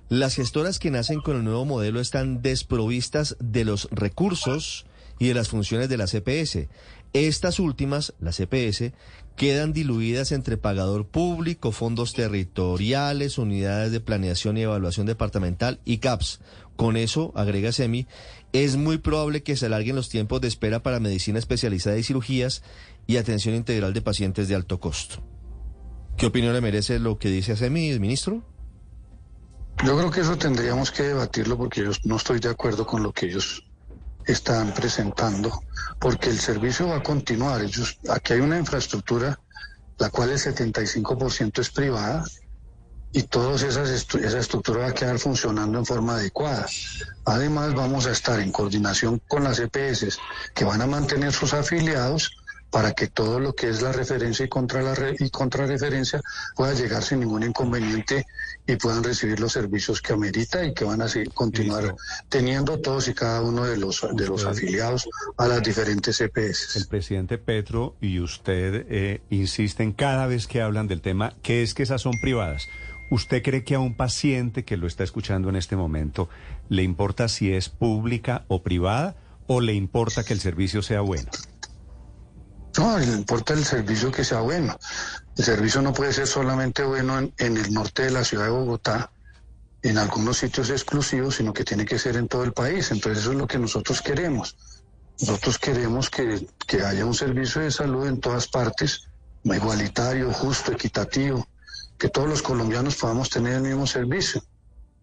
Las 0.08 0.36
gestoras 0.36 0.78
que 0.78 0.92
nacen 0.92 1.20
con 1.20 1.36
el 1.36 1.44
nuevo 1.44 1.64
modelo 1.64 2.00
están 2.00 2.40
desprovistas 2.40 3.36
de 3.40 3.64
los 3.64 3.88
recursos 3.90 4.86
y 5.18 5.28
de 5.28 5.34
las 5.34 5.48
funciones 5.48 5.88
de 5.88 5.96
la 5.96 6.06
CPS. 6.06 6.68
Estas 7.12 7.58
últimas, 7.58 8.14
la 8.20 8.30
CPS, 8.30 8.92
quedan 9.36 9.72
diluidas 9.72 10.32
entre 10.32 10.56
pagador 10.56 11.06
público, 11.06 11.70
fondos 11.70 12.14
territoriales, 12.14 13.38
unidades 13.38 13.92
de 13.92 14.00
planeación 14.00 14.56
y 14.56 14.62
evaluación 14.62 15.06
departamental 15.06 15.80
y 15.84 15.98
CAPS. 15.98 16.40
Con 16.74 16.96
eso, 16.96 17.32
agrega 17.36 17.72
Semi, 17.72 18.06
es 18.52 18.76
muy 18.76 18.98
probable 18.98 19.42
que 19.42 19.56
se 19.56 19.66
alarguen 19.66 19.96
los 19.96 20.08
tiempos 20.08 20.40
de 20.40 20.48
espera 20.48 20.82
para 20.82 21.00
medicina 21.00 21.38
especializada 21.38 21.96
y 21.98 22.02
cirugías 22.02 22.62
y 23.06 23.18
atención 23.18 23.54
integral 23.54 23.92
de 23.92 24.02
pacientes 24.02 24.48
de 24.48 24.54
alto 24.54 24.80
costo. 24.80 25.22
¿Qué 26.16 26.26
opinión 26.26 26.54
le 26.54 26.60
merece 26.60 26.98
lo 26.98 27.18
que 27.18 27.28
dice 27.28 27.56
Semi, 27.56 27.98
ministro? 27.98 28.42
Yo 29.84 29.96
creo 29.98 30.10
que 30.10 30.22
eso 30.22 30.36
tendríamos 30.38 30.90
que 30.90 31.02
debatirlo 31.02 31.58
porque 31.58 31.84
yo 31.84 31.90
no 32.04 32.16
estoy 32.16 32.40
de 32.40 32.48
acuerdo 32.48 32.86
con 32.86 33.02
lo 33.02 33.12
que 33.12 33.26
ellos 33.26 33.65
están 34.26 34.74
presentando, 34.74 35.62
porque 35.98 36.30
el 36.30 36.38
servicio 36.38 36.88
va 36.88 36.96
a 36.96 37.02
continuar. 37.02 37.62
Ellos, 37.62 37.98
aquí 38.08 38.34
hay 38.34 38.40
una 38.40 38.58
infraestructura, 38.58 39.38
la 39.98 40.10
cual 40.10 40.30
el 40.30 40.38
75% 40.38 41.60
es 41.60 41.70
privada, 41.70 42.24
y 43.12 43.22
toda 43.22 43.54
esa 43.54 44.38
estructura 44.38 44.80
va 44.80 44.88
a 44.88 44.94
quedar 44.94 45.18
funcionando 45.18 45.78
en 45.78 45.86
forma 45.86 46.16
adecuada. 46.16 46.66
Además, 47.24 47.72
vamos 47.74 48.06
a 48.06 48.10
estar 48.10 48.40
en 48.40 48.52
coordinación 48.52 49.22
con 49.26 49.44
las 49.44 49.58
EPS 49.58 50.18
que 50.54 50.64
van 50.64 50.82
a 50.82 50.86
mantener 50.86 51.32
sus 51.32 51.54
afiliados 51.54 52.30
para 52.70 52.92
que 52.92 53.06
todo 53.06 53.40
lo 53.40 53.54
que 53.54 53.68
es 53.68 53.82
la 53.82 53.92
referencia 53.92 54.44
y 54.44 54.48
contra 54.48 54.82
la 54.82 54.94
y 55.18 55.30
contrarreferencia 55.30 56.20
pueda 56.54 56.74
llegar 56.74 57.02
sin 57.02 57.20
ningún 57.20 57.42
inconveniente 57.42 58.26
y 58.66 58.76
puedan 58.76 59.04
recibir 59.04 59.40
los 59.40 59.52
servicios 59.52 60.02
que 60.02 60.12
amerita 60.12 60.64
y 60.64 60.74
que 60.74 60.84
van 60.84 61.02
a 61.02 61.08
seguir, 61.08 61.32
continuar 61.32 61.94
teniendo 62.28 62.80
todos 62.80 63.08
y 63.08 63.14
cada 63.14 63.42
uno 63.42 63.64
de 63.64 63.76
los 63.76 64.06
de 64.14 64.26
los 64.26 64.44
afiliados 64.44 65.08
a 65.36 65.46
las 65.46 65.62
diferentes 65.62 66.20
EPS. 66.20 66.76
El 66.76 66.86
presidente 66.86 67.38
Petro 67.38 67.96
y 68.00 68.20
usted 68.20 68.86
eh, 68.88 69.20
insisten 69.30 69.92
cada 69.92 70.26
vez 70.26 70.46
que 70.46 70.62
hablan 70.62 70.88
del 70.88 71.00
tema 71.00 71.34
que 71.42 71.62
es 71.62 71.74
que 71.74 71.82
esas 71.82 72.02
son 72.02 72.14
privadas. 72.20 72.68
¿Usted 73.08 73.42
cree 73.42 73.62
que 73.62 73.76
a 73.76 73.78
un 73.78 73.96
paciente 73.96 74.64
que 74.64 74.76
lo 74.76 74.88
está 74.88 75.04
escuchando 75.04 75.48
en 75.48 75.56
este 75.56 75.76
momento 75.76 76.28
le 76.68 76.82
importa 76.82 77.28
si 77.28 77.52
es 77.52 77.68
pública 77.68 78.44
o 78.48 78.62
privada 78.62 79.14
o 79.46 79.60
le 79.60 79.74
importa 79.74 80.24
que 80.24 80.32
el 80.32 80.40
servicio 80.40 80.82
sea 80.82 81.02
bueno? 81.02 81.30
No, 82.78 82.98
le 82.98 83.06
importa 83.06 83.54
el 83.54 83.64
servicio 83.64 84.10
que 84.12 84.24
sea 84.24 84.40
bueno. 84.40 84.78
El 85.36 85.44
servicio 85.44 85.80
no 85.82 85.92
puede 85.92 86.12
ser 86.12 86.26
solamente 86.26 86.82
bueno 86.82 87.18
en, 87.18 87.56
el 87.56 87.72
norte 87.72 88.04
de 88.04 88.10
la 88.10 88.24
ciudad 88.24 88.44
de 88.44 88.50
Bogotá, 88.50 89.10
en 89.82 89.98
algunos 89.98 90.38
sitios 90.38 90.70
exclusivos, 90.70 91.36
sino 91.36 91.52
que 91.52 91.64
tiene 91.64 91.84
que 91.84 91.98
ser 91.98 92.16
en 92.16 92.28
todo 92.28 92.44
el 92.44 92.52
país. 92.52 92.90
Entonces 92.90 93.22
eso 93.22 93.32
es 93.32 93.38
lo 93.38 93.46
que 93.46 93.58
nosotros 93.58 94.02
queremos. 94.02 94.56
Nosotros 95.20 95.58
queremos 95.58 96.10
que, 96.10 96.46
que 96.66 96.82
haya 96.82 97.06
un 97.06 97.14
servicio 97.14 97.62
de 97.62 97.70
salud 97.70 98.06
en 98.06 98.20
todas 98.20 98.46
partes, 98.48 99.08
igualitario, 99.44 100.32
justo, 100.32 100.72
equitativo, 100.72 101.46
que 101.98 102.08
todos 102.08 102.28
los 102.28 102.42
colombianos 102.42 102.96
podamos 102.96 103.30
tener 103.30 103.54
el 103.54 103.62
mismo 103.62 103.86
servicio. 103.86 104.42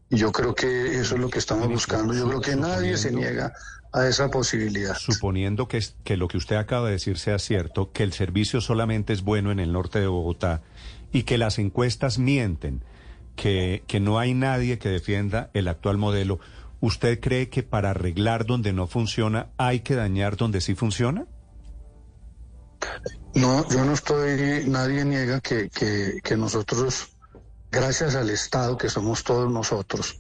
Y 0.09 0.17
yo 0.17 0.31
creo 0.31 0.53
que 0.53 0.99
eso 0.99 1.15
es 1.15 1.21
lo 1.21 1.29
que 1.29 1.39
estamos 1.39 1.67
buscando. 1.67 2.13
Yo 2.13 2.27
creo 2.27 2.41
que 2.41 2.55
nadie 2.55 2.97
se 2.97 3.11
niega 3.11 3.53
a 3.93 4.07
esa 4.07 4.29
posibilidad. 4.29 4.97
Suponiendo 4.97 5.67
que, 5.67 5.81
que 6.03 6.17
lo 6.17 6.27
que 6.27 6.37
usted 6.37 6.55
acaba 6.55 6.87
de 6.87 6.93
decir 6.93 7.19
sea 7.19 7.39
cierto, 7.39 7.91
que 7.91 8.03
el 8.03 8.11
servicio 8.11 8.59
solamente 8.59 9.13
es 9.13 9.21
bueno 9.21 9.51
en 9.51 9.59
el 9.59 9.71
norte 9.71 9.99
de 9.99 10.07
Bogotá 10.07 10.61
y 11.11 11.23
que 11.23 11.37
las 11.37 11.59
encuestas 11.59 12.17
mienten, 12.17 12.83
que, 13.35 13.83
que 13.87 13.99
no 13.99 14.17
hay 14.19 14.33
nadie 14.33 14.79
que 14.79 14.89
defienda 14.89 15.51
el 15.53 15.67
actual 15.67 15.97
modelo, 15.97 16.39
¿usted 16.81 17.19
cree 17.19 17.49
que 17.49 17.61
para 17.61 17.91
arreglar 17.91 18.45
donde 18.45 18.73
no 18.73 18.87
funciona 18.87 19.49
hay 19.57 19.81
que 19.81 19.95
dañar 19.95 20.37
donde 20.37 20.59
sí 20.59 20.73
funciona? 20.73 21.27
No, 23.35 23.67
yo 23.69 23.85
no 23.85 23.93
estoy, 23.93 24.65
nadie 24.67 25.05
niega 25.05 25.39
que, 25.39 25.69
que, 25.69 26.19
que 26.23 26.35
nosotros, 26.35 27.09
gracias 27.71 28.15
al 28.15 28.29
Estado, 28.29 28.77
que 28.77 28.89
somos 28.89 29.23
todos 29.23 29.51
nosotros, 29.51 30.19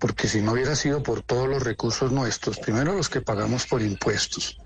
porque 0.00 0.28
si 0.28 0.40
no 0.40 0.52
hubiera 0.52 0.74
sido 0.74 1.02
por 1.02 1.22
todos 1.22 1.46
los 1.46 1.62
recursos 1.62 2.10
nuestros, 2.10 2.58
primero 2.58 2.94
los 2.94 3.10
que 3.10 3.20
pagamos 3.20 3.66
por 3.66 3.82
impuestos 3.82 4.56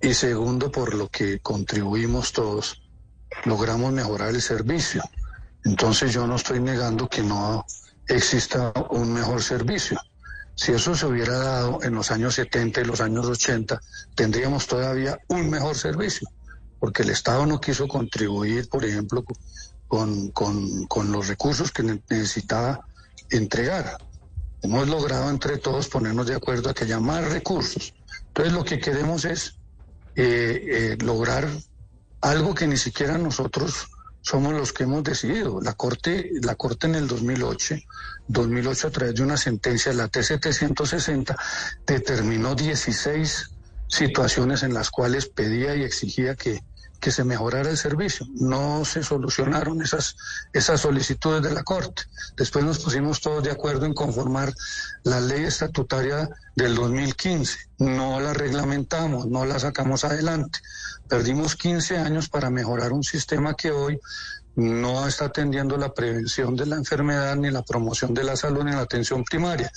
y 0.00 0.14
segundo 0.14 0.70
por 0.70 0.94
lo 0.94 1.08
que 1.08 1.40
contribuimos 1.40 2.32
todos, 2.32 2.80
logramos 3.44 3.92
mejorar 3.92 4.30
el 4.30 4.40
servicio. 4.40 5.02
Entonces 5.64 6.12
yo 6.12 6.26
no 6.28 6.36
estoy 6.36 6.60
negando 6.60 7.08
que 7.08 7.22
no 7.22 7.66
exista 8.06 8.72
un 8.90 9.12
mejor 9.12 9.42
servicio. 9.42 10.00
Si 10.54 10.70
eso 10.70 10.94
se 10.94 11.06
hubiera 11.06 11.38
dado 11.38 11.82
en 11.82 11.94
los 11.94 12.12
años 12.12 12.34
70 12.36 12.82
y 12.82 12.84
los 12.84 13.00
años 13.00 13.26
80, 13.26 13.80
tendríamos 14.14 14.68
todavía 14.68 15.18
un 15.28 15.50
mejor 15.50 15.76
servicio, 15.76 16.28
porque 16.78 17.02
el 17.02 17.10
Estado 17.10 17.46
no 17.46 17.60
quiso 17.60 17.88
contribuir, 17.88 18.68
por 18.68 18.84
ejemplo, 18.84 19.24
con, 19.88 20.30
con, 20.30 20.86
con 20.86 21.10
los 21.10 21.26
recursos 21.26 21.72
que 21.72 21.82
necesitaba 21.82 22.86
entregar. 23.30 23.98
Hemos 24.62 24.88
logrado 24.88 25.28
entre 25.28 25.58
todos 25.58 25.88
ponernos 25.88 26.26
de 26.26 26.36
acuerdo 26.36 26.70
a 26.70 26.74
que 26.74 26.84
haya 26.84 27.00
más 27.00 27.30
recursos. 27.30 27.92
Entonces 28.28 28.52
lo 28.52 28.64
que 28.64 28.78
queremos 28.78 29.24
es 29.24 29.56
eh, 30.14 30.94
eh, 30.94 30.98
lograr 31.02 31.48
algo 32.20 32.54
que 32.54 32.66
ni 32.66 32.76
siquiera 32.76 33.18
nosotros 33.18 33.88
somos 34.22 34.54
los 34.54 34.72
que 34.72 34.84
hemos 34.84 35.02
decidido. 35.02 35.60
La 35.60 35.74
Corte, 35.74 36.30
la 36.42 36.54
Corte 36.54 36.86
en 36.86 36.94
el 36.94 37.08
2008, 37.08 37.76
2008 38.28 38.86
a 38.86 38.90
través 38.90 39.14
de 39.16 39.22
una 39.22 39.36
sentencia, 39.36 39.92
la 39.92 40.08
T760, 40.08 41.36
determinó 41.86 42.54
16 42.54 43.50
situaciones 43.88 44.62
en 44.62 44.72
las 44.72 44.90
cuales 44.90 45.26
pedía 45.26 45.74
y 45.74 45.82
exigía 45.82 46.34
que 46.36 46.62
que 47.02 47.10
se 47.10 47.24
mejorara 47.24 47.68
el 47.68 47.76
servicio. 47.76 48.24
No 48.32 48.84
se 48.84 49.02
solucionaron 49.02 49.82
esas, 49.82 50.16
esas 50.52 50.80
solicitudes 50.80 51.42
de 51.42 51.50
la 51.52 51.64
Corte. 51.64 52.04
Después 52.36 52.64
nos 52.64 52.78
pusimos 52.78 53.20
todos 53.20 53.42
de 53.42 53.50
acuerdo 53.50 53.86
en 53.86 53.92
conformar 53.92 54.54
la 55.02 55.20
ley 55.20 55.42
estatutaria 55.42 56.30
del 56.54 56.76
2015. 56.76 57.58
No 57.78 58.20
la 58.20 58.32
reglamentamos, 58.32 59.26
no 59.26 59.44
la 59.44 59.58
sacamos 59.58 60.04
adelante. 60.04 60.60
Perdimos 61.08 61.56
15 61.56 61.98
años 61.98 62.28
para 62.28 62.50
mejorar 62.50 62.92
un 62.92 63.02
sistema 63.02 63.54
que 63.54 63.72
hoy 63.72 63.98
no 64.54 65.06
está 65.06 65.26
atendiendo 65.26 65.76
la 65.76 65.94
prevención 65.94 66.56
de 66.56 66.66
la 66.66 66.76
enfermedad, 66.76 67.36
ni 67.36 67.50
la 67.50 67.62
promoción 67.62 68.12
de 68.12 68.24
la 68.24 68.36
salud, 68.36 68.64
ni 68.64 68.72
la 68.72 68.80
atención 68.80 69.24
primaria. 69.24 69.70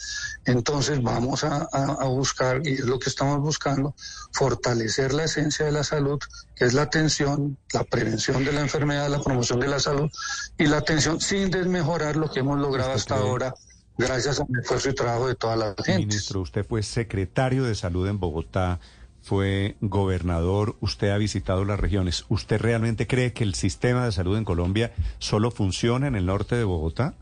Entonces 0.45 1.01
vamos 1.01 1.43
a, 1.43 1.67
buscar, 2.05 2.65
y 2.65 2.73
es 2.73 2.85
lo 2.85 2.99
que 2.99 3.09
estamos 3.09 3.39
buscando, 3.39 3.95
fortalecer 4.33 5.13
la 5.13 5.23
esencia 5.23 5.65
de 5.65 5.71
la 5.71 5.83
salud, 5.83 6.19
que 6.55 6.65
es 6.65 6.73
la 6.73 6.83
atención, 6.83 7.57
la 7.73 7.83
prevención 7.83 8.43
de 8.43 8.51
la 8.51 8.61
enfermedad, 8.61 9.09
la 9.09 9.21
promoción 9.21 9.59
de 9.59 9.67
la 9.67 9.79
salud 9.79 10.09
y 10.57 10.65
la 10.65 10.77
atención 10.77 11.19
sin 11.21 11.49
desmejorar 11.49 12.15
lo 12.15 12.29
que 12.29 12.39
hemos 12.39 12.59
logrado 12.59 12.91
hasta 12.91 13.15
ahora 13.15 13.53
gracias 13.97 14.39
al 14.39 14.47
esfuerzo 14.59 14.89
y 14.89 14.95
trabajo 14.95 15.27
de 15.27 15.35
toda 15.35 15.55
la 15.55 15.75
gente. 15.77 15.99
Ministro, 15.99 16.41
usted 16.41 16.65
fue 16.65 16.83
secretario 16.83 17.63
de 17.63 17.75
salud 17.75 18.07
en 18.07 18.19
Bogotá 18.19 18.79
fue 19.25 19.75
gobernador, 19.81 20.75
usted 20.81 21.09
ha 21.09 21.17
visitado 21.17 21.65
las 21.65 21.79
regiones. 21.79 22.25
¿Usted 22.29 22.61
realmente 22.61 23.07
cree 23.07 23.33
que 23.33 23.43
el 23.43 23.55
sistema 23.55 24.05
de 24.05 24.11
salud 24.11 24.37
en 24.37 24.45
Colombia 24.45 24.93
solo 25.17 25.49
funciona 25.49 26.05
en 26.05 26.15
el 26.15 26.27
norte 26.27 26.55
de 26.55 26.63
Bogotá? 26.63 27.15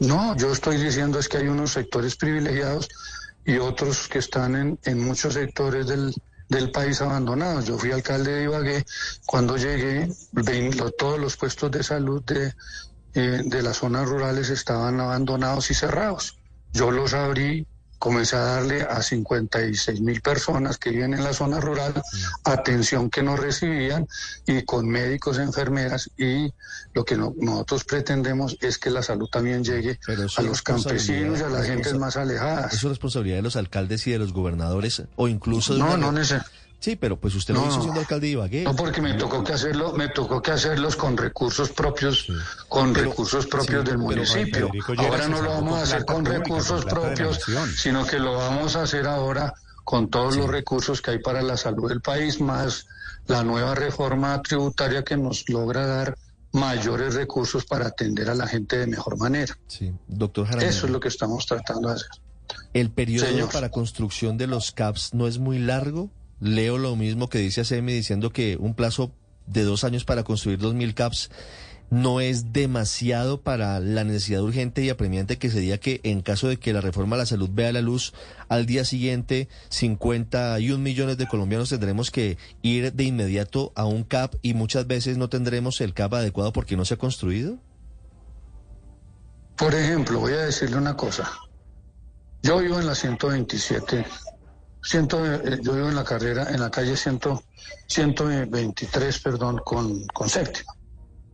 No, 0.00 0.36
yo 0.36 0.52
estoy 0.52 0.76
diciendo 0.76 1.18
es 1.18 1.30
que 1.30 1.38
hay 1.38 1.48
unos 1.48 1.72
sectores 1.72 2.14
privilegiados 2.14 2.90
y 3.46 3.56
otros 3.56 4.06
que 4.06 4.18
están 4.18 4.54
en, 4.54 4.78
en 4.84 5.02
muchos 5.02 5.32
sectores 5.32 5.86
del, 5.86 6.14
del 6.50 6.70
país 6.70 7.00
abandonados. 7.00 7.64
Yo 7.64 7.78
fui 7.78 7.90
alcalde 7.92 8.30
de 8.30 8.44
Ibagué, 8.44 8.84
cuando 9.24 9.56
llegué, 9.56 10.10
todos 10.98 11.18
los 11.18 11.38
puestos 11.38 11.70
de 11.70 11.82
salud 11.82 12.22
de, 12.24 12.52
eh, 13.14 13.42
de 13.46 13.62
las 13.62 13.78
zonas 13.78 14.06
rurales 14.06 14.50
estaban 14.50 15.00
abandonados 15.00 15.70
y 15.70 15.74
cerrados. 15.74 16.36
Yo 16.74 16.90
los 16.90 17.14
abrí 17.14 17.66
comencé 18.00 18.34
a 18.34 18.40
darle 18.40 18.82
a 18.82 19.02
56 19.02 20.00
mil 20.00 20.22
personas 20.22 20.78
que 20.78 20.90
viven 20.90 21.12
en 21.12 21.22
la 21.22 21.34
zona 21.34 21.60
rural 21.60 22.02
atención 22.44 23.10
que 23.10 23.22
no 23.22 23.36
recibían 23.36 24.08
y 24.46 24.62
con 24.62 24.88
médicos, 24.88 25.38
enfermeras 25.38 26.10
y 26.16 26.50
lo 26.94 27.04
que 27.04 27.16
nosotros 27.16 27.84
pretendemos 27.84 28.56
es 28.62 28.78
que 28.78 28.90
la 28.90 29.02
salud 29.02 29.28
también 29.28 29.62
llegue 29.62 30.00
a 30.36 30.42
los 30.42 30.62
campesinos 30.62 31.40
y 31.40 31.42
a 31.42 31.48
las 31.48 31.66
gentes 31.66 31.94
más 31.98 32.16
alejadas. 32.16 32.72
¿Eso 32.72 32.86
es 32.86 32.90
responsabilidad 32.90 33.36
de 33.36 33.42
los 33.42 33.56
alcaldes 33.56 34.06
y 34.06 34.12
de 34.12 34.18
los 34.18 34.32
gobernadores 34.32 35.02
o 35.16 35.28
incluso 35.28 35.74
de 35.74 35.80
No, 35.80 35.96
no 35.98 36.10
necesariamente. 36.10 36.69
Sí, 36.80 36.96
pero 36.96 37.20
pues 37.20 37.34
usted 37.34 37.54
lo 37.54 37.68
hizo 37.68 37.82
siendo 37.82 38.00
alcalde 38.00 38.26
de 38.26 38.32
Ibagué. 38.32 38.62
No, 38.62 38.74
porque 38.74 39.02
me 39.02 39.12
tocó 39.14 39.44
que 39.44 39.52
hacerlo, 39.52 39.92
me 39.92 40.08
tocó 40.08 40.40
que 40.40 40.52
hacerlos 40.52 40.96
con 40.96 41.16
recursos 41.16 41.68
propios, 41.68 42.26
con 42.68 42.94
recursos 42.94 43.46
propios 43.46 43.84
del 43.84 43.98
municipio. 43.98 44.70
ahora 44.96 45.28
no 45.28 45.42
lo 45.42 45.50
vamos 45.50 45.78
a 45.78 45.82
hacer 45.82 46.06
con 46.06 46.24
recursos 46.24 46.86
propios, 46.86 47.38
sino 47.76 48.06
que 48.06 48.18
lo 48.18 48.34
vamos 48.34 48.76
a 48.76 48.82
hacer 48.82 49.06
ahora 49.06 49.52
con 49.84 50.08
todos 50.08 50.36
los 50.36 50.48
recursos 50.48 51.02
que 51.02 51.12
hay 51.12 51.18
para 51.18 51.42
la 51.42 51.56
salud 51.56 51.88
del 51.88 52.00
país, 52.00 52.40
más 52.40 52.86
la 53.26 53.44
nueva 53.44 53.74
reforma 53.74 54.40
tributaria 54.40 55.04
que 55.04 55.16
nos 55.16 55.48
logra 55.50 55.86
dar 55.86 56.16
mayores 56.52 57.14
recursos 57.14 57.64
para 57.64 57.88
atender 57.88 58.30
a 58.30 58.34
la 58.34 58.46
gente 58.46 58.78
de 58.78 58.86
mejor 58.86 59.18
manera. 59.18 59.56
Sí, 59.66 59.92
doctor 60.08 60.48
Eso 60.62 60.86
es 60.86 60.92
lo 60.92 60.98
que 60.98 61.08
estamos 61.08 61.44
tratando 61.44 61.88
de 61.88 61.96
hacer. 61.96 62.10
¿El 62.72 62.90
periodo 62.90 63.48
para 63.48 63.70
construcción 63.70 64.38
de 64.38 64.46
los 64.46 64.72
CAPS 64.72 65.12
no 65.12 65.26
es 65.26 65.38
muy 65.38 65.58
largo? 65.58 66.10
Leo 66.40 66.78
lo 66.78 66.96
mismo 66.96 67.28
que 67.28 67.38
dice 67.38 67.60
ACM 67.60 67.86
diciendo 67.86 68.30
que 68.30 68.56
un 68.58 68.74
plazo 68.74 69.12
de 69.46 69.64
dos 69.64 69.84
años 69.84 70.04
para 70.04 70.24
construir 70.24 70.58
2.000 70.58 70.94
CAPS 70.94 71.30
no 71.90 72.20
es 72.20 72.52
demasiado 72.52 73.42
para 73.42 73.80
la 73.80 74.04
necesidad 74.04 74.42
urgente 74.42 74.82
y 74.82 74.90
apremiante 74.90 75.38
que 75.38 75.50
sería 75.50 75.78
que 75.78 76.00
en 76.04 76.22
caso 76.22 76.46
de 76.46 76.56
que 76.56 76.72
la 76.72 76.80
reforma 76.80 77.16
a 77.16 77.18
la 77.18 77.26
salud 77.26 77.50
vea 77.52 77.72
la 77.72 77.80
luz 77.80 78.14
al 78.48 78.64
día 78.64 78.84
siguiente 78.84 79.48
51 79.70 80.78
millones 80.78 81.18
de 81.18 81.26
colombianos 81.26 81.68
tendremos 81.68 82.12
que 82.12 82.38
ir 82.62 82.92
de 82.92 83.04
inmediato 83.04 83.72
a 83.74 83.86
un 83.86 84.04
CAP 84.04 84.36
y 84.40 84.54
muchas 84.54 84.86
veces 84.86 85.18
no 85.18 85.28
tendremos 85.28 85.80
el 85.80 85.92
CAP 85.92 86.14
adecuado 86.14 86.52
porque 86.52 86.76
no 86.76 86.84
se 86.84 86.94
ha 86.94 86.98
construido? 86.98 87.58
Por 89.56 89.74
ejemplo, 89.74 90.20
voy 90.20 90.32
a 90.32 90.46
decirle 90.46 90.76
una 90.76 90.96
cosa. 90.96 91.30
Yo 92.42 92.58
vivo 92.60 92.80
en 92.80 92.86
la 92.86 92.94
127, 92.94 94.06
ciento, 94.82 95.24
eh, 95.24 95.58
yo 95.62 95.72
vivo 95.74 95.88
en 95.88 95.94
la 95.94 96.04
carrera, 96.04 96.48
en 96.50 96.60
la 96.60 96.70
calle 96.70 96.96
100, 96.96 97.20
123, 97.86 99.18
perdón, 99.20 99.60
con, 99.64 100.06
con 100.08 100.28
séptima 100.28 100.72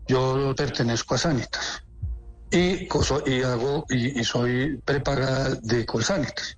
yo 0.07 0.55
pertenezco 0.57 1.15
a 1.15 1.19
Sanitas 1.19 1.83
y, 2.50 2.88
y 3.26 3.43
hago 3.43 3.85
y, 3.88 4.23
soy 4.25 4.81
prepagada 4.85 5.57
de 5.62 5.85
Colsanitas. 5.85 6.55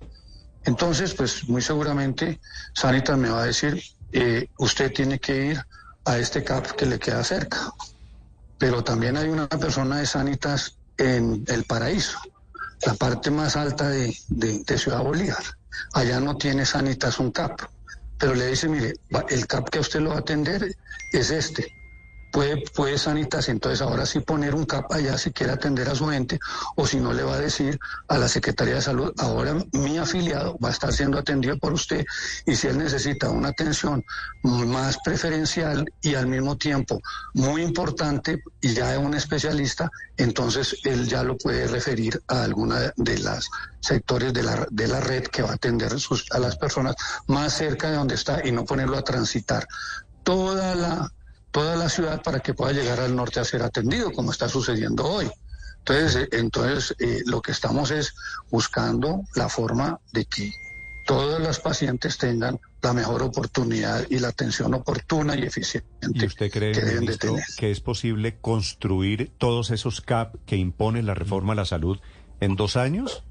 Entonces, 0.65 1.13
pues 1.13 1.47
muy 1.49 1.61
seguramente 1.61 2.39
Sanitas 2.75 3.17
me 3.17 3.29
va 3.29 3.43
a 3.43 3.45
decir, 3.45 3.81
eh, 4.11 4.47
usted 4.59 4.93
tiene 4.93 5.19
que 5.19 5.47
ir 5.47 5.65
a 6.05 6.17
este 6.17 6.43
CAP 6.43 6.71
que 6.71 6.85
le 6.85 6.99
queda 6.99 7.23
cerca. 7.23 7.71
Pero 8.59 8.83
también 8.83 9.17
hay 9.17 9.29
una 9.29 9.47
persona 9.47 9.97
de 9.97 10.05
Sanitas 10.05 10.77
en 10.97 11.43
El 11.47 11.63
Paraíso, 11.63 12.19
la 12.85 12.93
parte 12.93 13.31
más 13.31 13.55
alta 13.55 13.89
de, 13.89 14.15
de 14.27 14.77
Ciudad 14.77 15.01
Bolívar. 15.01 15.43
Allá 15.93 16.19
no 16.19 16.37
tiene 16.37 16.65
Sanitas 16.65 17.19
un 17.19 17.31
CAP, 17.31 17.61
pero 18.17 18.33
le 18.35 18.47
dice, 18.47 18.67
mire, 18.67 18.93
el 19.29 19.47
CAP 19.47 19.69
que 19.69 19.79
usted 19.79 20.01
lo 20.01 20.11
va 20.11 20.17
a 20.17 20.19
atender 20.19 20.75
es 21.11 21.31
este 21.31 21.78
puede, 22.31 22.63
puede 22.75 22.97
Sanitas 22.97 23.49
entonces 23.49 23.81
ahora 23.81 24.05
sí 24.05 24.19
poner 24.19 24.55
un 24.55 24.65
CAP 24.65 24.91
allá 24.91 25.17
si 25.17 25.31
quiere 25.31 25.53
atender 25.53 25.89
a 25.89 25.95
su 25.95 26.07
gente 26.07 26.39
o 26.75 26.85
si 26.85 26.99
no 26.99 27.13
le 27.13 27.23
va 27.23 27.35
a 27.35 27.39
decir 27.39 27.79
a 28.07 28.17
la 28.17 28.27
Secretaría 28.27 28.75
de 28.75 28.81
Salud, 28.81 29.13
ahora 29.17 29.55
mi 29.73 29.97
afiliado 29.97 30.57
va 30.63 30.69
a 30.69 30.71
estar 30.71 30.93
siendo 30.93 31.17
atendido 31.17 31.57
por 31.57 31.73
usted 31.73 32.05
y 32.45 32.55
si 32.55 32.67
él 32.67 32.77
necesita 32.77 33.29
una 33.29 33.49
atención 33.49 34.03
más 34.43 34.97
preferencial 35.03 35.85
y 36.01 36.15
al 36.15 36.27
mismo 36.27 36.57
tiempo 36.57 37.01
muy 37.33 37.61
importante 37.61 38.41
y 38.61 38.73
ya 38.73 38.91
de 38.91 38.97
un 38.97 39.13
especialista, 39.13 39.89
entonces 40.17 40.77
él 40.83 41.07
ya 41.07 41.23
lo 41.23 41.37
puede 41.37 41.67
referir 41.67 42.21
a 42.27 42.43
alguna 42.43 42.93
de 42.95 43.17
las 43.19 43.49
sectores 43.79 44.33
de 44.33 44.43
la, 44.43 44.67
de 44.69 44.87
la 44.87 44.99
red 44.99 45.23
que 45.23 45.41
va 45.41 45.51
a 45.51 45.53
atender 45.53 45.95
a 46.31 46.39
las 46.39 46.57
personas 46.57 46.95
más 47.27 47.53
cerca 47.53 47.89
de 47.89 47.97
donde 47.97 48.15
está 48.15 48.45
y 48.45 48.51
no 48.51 48.65
ponerlo 48.65 48.97
a 48.97 49.03
transitar. 49.03 49.67
Toda 50.23 50.75
la 50.75 51.11
toda 51.51 51.75
la 51.75 51.89
ciudad 51.89 52.21
para 52.21 52.39
que 52.39 52.53
pueda 52.53 52.71
llegar 52.73 52.99
al 52.99 53.15
norte 53.15 53.39
a 53.39 53.45
ser 53.45 53.63
atendido, 53.63 54.11
como 54.11 54.31
está 54.31 54.47
sucediendo 54.47 55.05
hoy. 55.05 55.29
Entonces, 55.79 56.15
eh, 56.15 56.29
entonces 56.33 56.95
eh, 56.99 57.21
lo 57.25 57.41
que 57.41 57.51
estamos 57.51 57.91
es 57.91 58.13
buscando 58.51 59.23
la 59.35 59.49
forma 59.49 59.99
de 60.11 60.25
que 60.25 60.51
todos 61.05 61.41
los 61.41 61.59
pacientes 61.59 62.17
tengan 62.17 62.59
la 62.81 62.93
mejor 62.93 63.23
oportunidad 63.23 64.05
y 64.09 64.19
la 64.19 64.27
atención 64.27 64.73
oportuna 64.75 65.35
y 65.35 65.43
eficiente 65.43 65.87
¿Y 66.01 66.25
usted 66.25 66.51
cree, 66.51 66.71
que 66.71 66.81
deben 66.81 67.05
de 67.05 67.17
tener. 67.17 67.43
que 67.57 67.71
es 67.71 67.81
posible 67.81 68.37
construir 68.39 69.31
todos 69.37 69.71
esos 69.71 70.01
CAP 70.01 70.35
que 70.45 70.55
impone 70.55 71.01
la 71.01 71.15
reforma 71.15 71.53
a 71.53 71.55
la 71.55 71.65
salud 71.65 71.99
en 72.39 72.55
dos 72.55 72.77
años? 72.77 73.23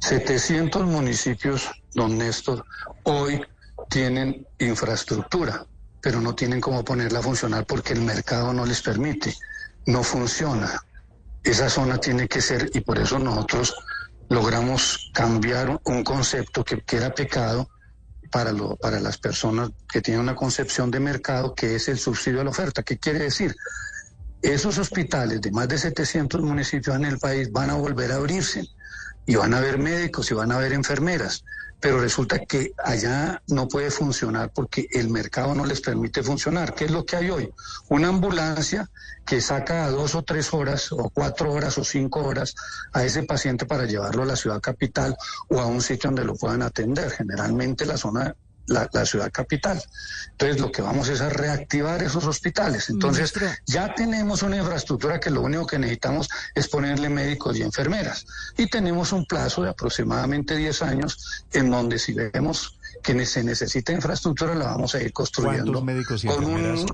700 0.00 0.86
municipios, 0.86 1.68
don 1.92 2.16
Néstor, 2.16 2.64
hoy 3.02 3.42
tienen 3.90 4.46
infraestructura 4.58 5.66
pero 6.06 6.20
no 6.20 6.36
tienen 6.36 6.60
cómo 6.60 6.84
ponerla 6.84 7.18
a 7.18 7.22
funcionar 7.22 7.66
porque 7.66 7.92
el 7.92 8.00
mercado 8.00 8.52
no 8.52 8.64
les 8.64 8.80
permite, 8.80 9.34
no 9.86 10.04
funciona. 10.04 10.80
Esa 11.42 11.68
zona 11.68 11.98
tiene 11.98 12.28
que 12.28 12.40
ser, 12.40 12.70
y 12.74 12.78
por 12.78 13.00
eso 13.00 13.18
nosotros 13.18 13.74
logramos 14.28 15.10
cambiar 15.12 15.80
un 15.82 16.04
concepto 16.04 16.62
que, 16.62 16.80
era 16.96 17.12
pecado 17.12 17.68
para, 18.30 18.52
lo, 18.52 18.76
para 18.76 19.00
las 19.00 19.18
personas 19.18 19.70
que 19.92 20.00
tienen 20.00 20.20
una 20.20 20.36
concepción 20.36 20.92
de 20.92 21.00
mercado, 21.00 21.56
que 21.56 21.74
es 21.74 21.88
el 21.88 21.98
subsidio 21.98 22.40
a 22.40 22.44
la 22.44 22.50
oferta. 22.50 22.84
¿Qué 22.84 22.98
quiere 22.98 23.18
decir? 23.18 23.56
Esos 24.42 24.78
hospitales 24.78 25.40
de 25.40 25.50
más 25.50 25.66
de 25.66 25.76
700 25.76 26.40
municipios 26.40 26.94
en 26.94 27.06
el 27.06 27.18
país 27.18 27.50
van 27.50 27.70
a 27.70 27.74
volver 27.74 28.12
a 28.12 28.14
abrirse 28.14 28.64
y 29.26 29.34
van 29.34 29.54
a 29.54 29.58
haber 29.58 29.78
médicos 29.78 30.30
y 30.30 30.34
van 30.34 30.52
a 30.52 30.54
haber 30.54 30.72
enfermeras 30.72 31.42
pero 31.86 32.00
resulta 32.00 32.40
que 32.40 32.72
allá 32.82 33.40
no 33.46 33.68
puede 33.68 33.92
funcionar 33.92 34.50
porque 34.52 34.88
el 34.90 35.08
mercado 35.08 35.54
no 35.54 35.64
les 35.64 35.80
permite 35.80 36.20
funcionar. 36.20 36.74
¿Qué 36.74 36.86
es 36.86 36.90
lo 36.90 37.06
que 37.06 37.14
hay 37.14 37.30
hoy? 37.30 37.48
Una 37.88 38.08
ambulancia 38.08 38.90
que 39.24 39.40
saca 39.40 39.84
a 39.84 39.90
dos 39.90 40.16
o 40.16 40.24
tres 40.24 40.52
horas 40.52 40.90
o 40.90 41.10
cuatro 41.10 41.52
horas 41.52 41.78
o 41.78 41.84
cinco 41.84 42.24
horas 42.24 42.56
a 42.92 43.04
ese 43.04 43.22
paciente 43.22 43.66
para 43.66 43.84
llevarlo 43.84 44.24
a 44.24 44.26
la 44.26 44.34
ciudad 44.34 44.60
capital 44.60 45.16
o 45.48 45.60
a 45.60 45.66
un 45.66 45.80
sitio 45.80 46.10
donde 46.10 46.24
lo 46.24 46.34
puedan 46.34 46.62
atender. 46.62 47.08
Generalmente 47.12 47.86
la 47.86 47.96
zona 47.96 48.34
la, 48.66 49.06
ciudad 49.06 49.30
capital. 49.32 49.82
Entonces, 50.32 50.60
lo 50.60 50.72
que 50.72 50.82
vamos 50.82 51.08
es 51.08 51.20
a 51.20 51.28
reactivar 51.28 52.02
esos 52.02 52.24
hospitales. 52.24 52.90
Entonces, 52.90 53.32
ya 53.66 53.94
tenemos 53.94 54.42
una 54.42 54.56
infraestructura 54.56 55.20
que 55.20 55.30
lo 55.30 55.42
único 55.42 55.66
que 55.66 55.78
necesitamos 55.78 56.28
es 56.54 56.68
ponerle 56.68 57.08
médicos 57.08 57.56
y 57.56 57.62
enfermeras. 57.62 58.26
Y 58.56 58.68
tenemos 58.68 59.12
un 59.12 59.24
plazo 59.26 59.62
de 59.62 59.70
aproximadamente 59.70 60.56
10 60.56 60.82
años 60.82 61.44
en 61.52 61.70
donde 61.70 61.98
si 61.98 62.12
vemos 62.12 62.76
que 63.02 63.26
se 63.26 63.44
necesita 63.44 63.92
infraestructura, 63.92 64.54
la 64.54 64.66
vamos 64.66 64.94
a 64.94 65.02
ir 65.02 65.12
construyendo 65.12 65.72
¿Cuántos 65.72 65.84
médicos 65.84 66.24
y 66.24 66.26
con 66.26 66.44
enfermeras, 66.44 66.86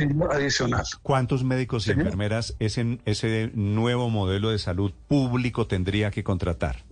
un 0.00 0.32
adicional. 0.32 0.84
¿Cuántos 1.02 1.44
médicos 1.44 1.86
y 1.86 1.92
enfermeras 1.92 2.56
ese, 2.58 2.98
ese 3.04 3.50
nuevo 3.54 4.10
modelo 4.10 4.50
de 4.50 4.58
salud 4.58 4.92
público 5.06 5.66
tendría 5.66 6.10
que 6.10 6.24
contratar? 6.24 6.84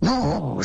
No, 0.00 0.58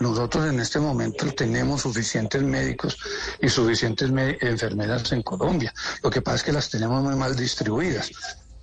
nosotros 0.00 0.48
en 0.48 0.60
este 0.60 0.78
momento 0.78 1.26
tenemos 1.32 1.82
suficientes 1.82 2.42
médicos 2.42 2.98
y 3.40 3.48
suficientes 3.48 4.10
enfermeras 4.40 5.10
en 5.12 5.22
Colombia. 5.22 5.72
Lo 6.02 6.10
que 6.10 6.20
pasa 6.20 6.36
es 6.36 6.42
que 6.42 6.52
las 6.52 6.68
tenemos 6.68 7.02
muy 7.02 7.16
mal 7.16 7.34
distribuidas. 7.34 8.10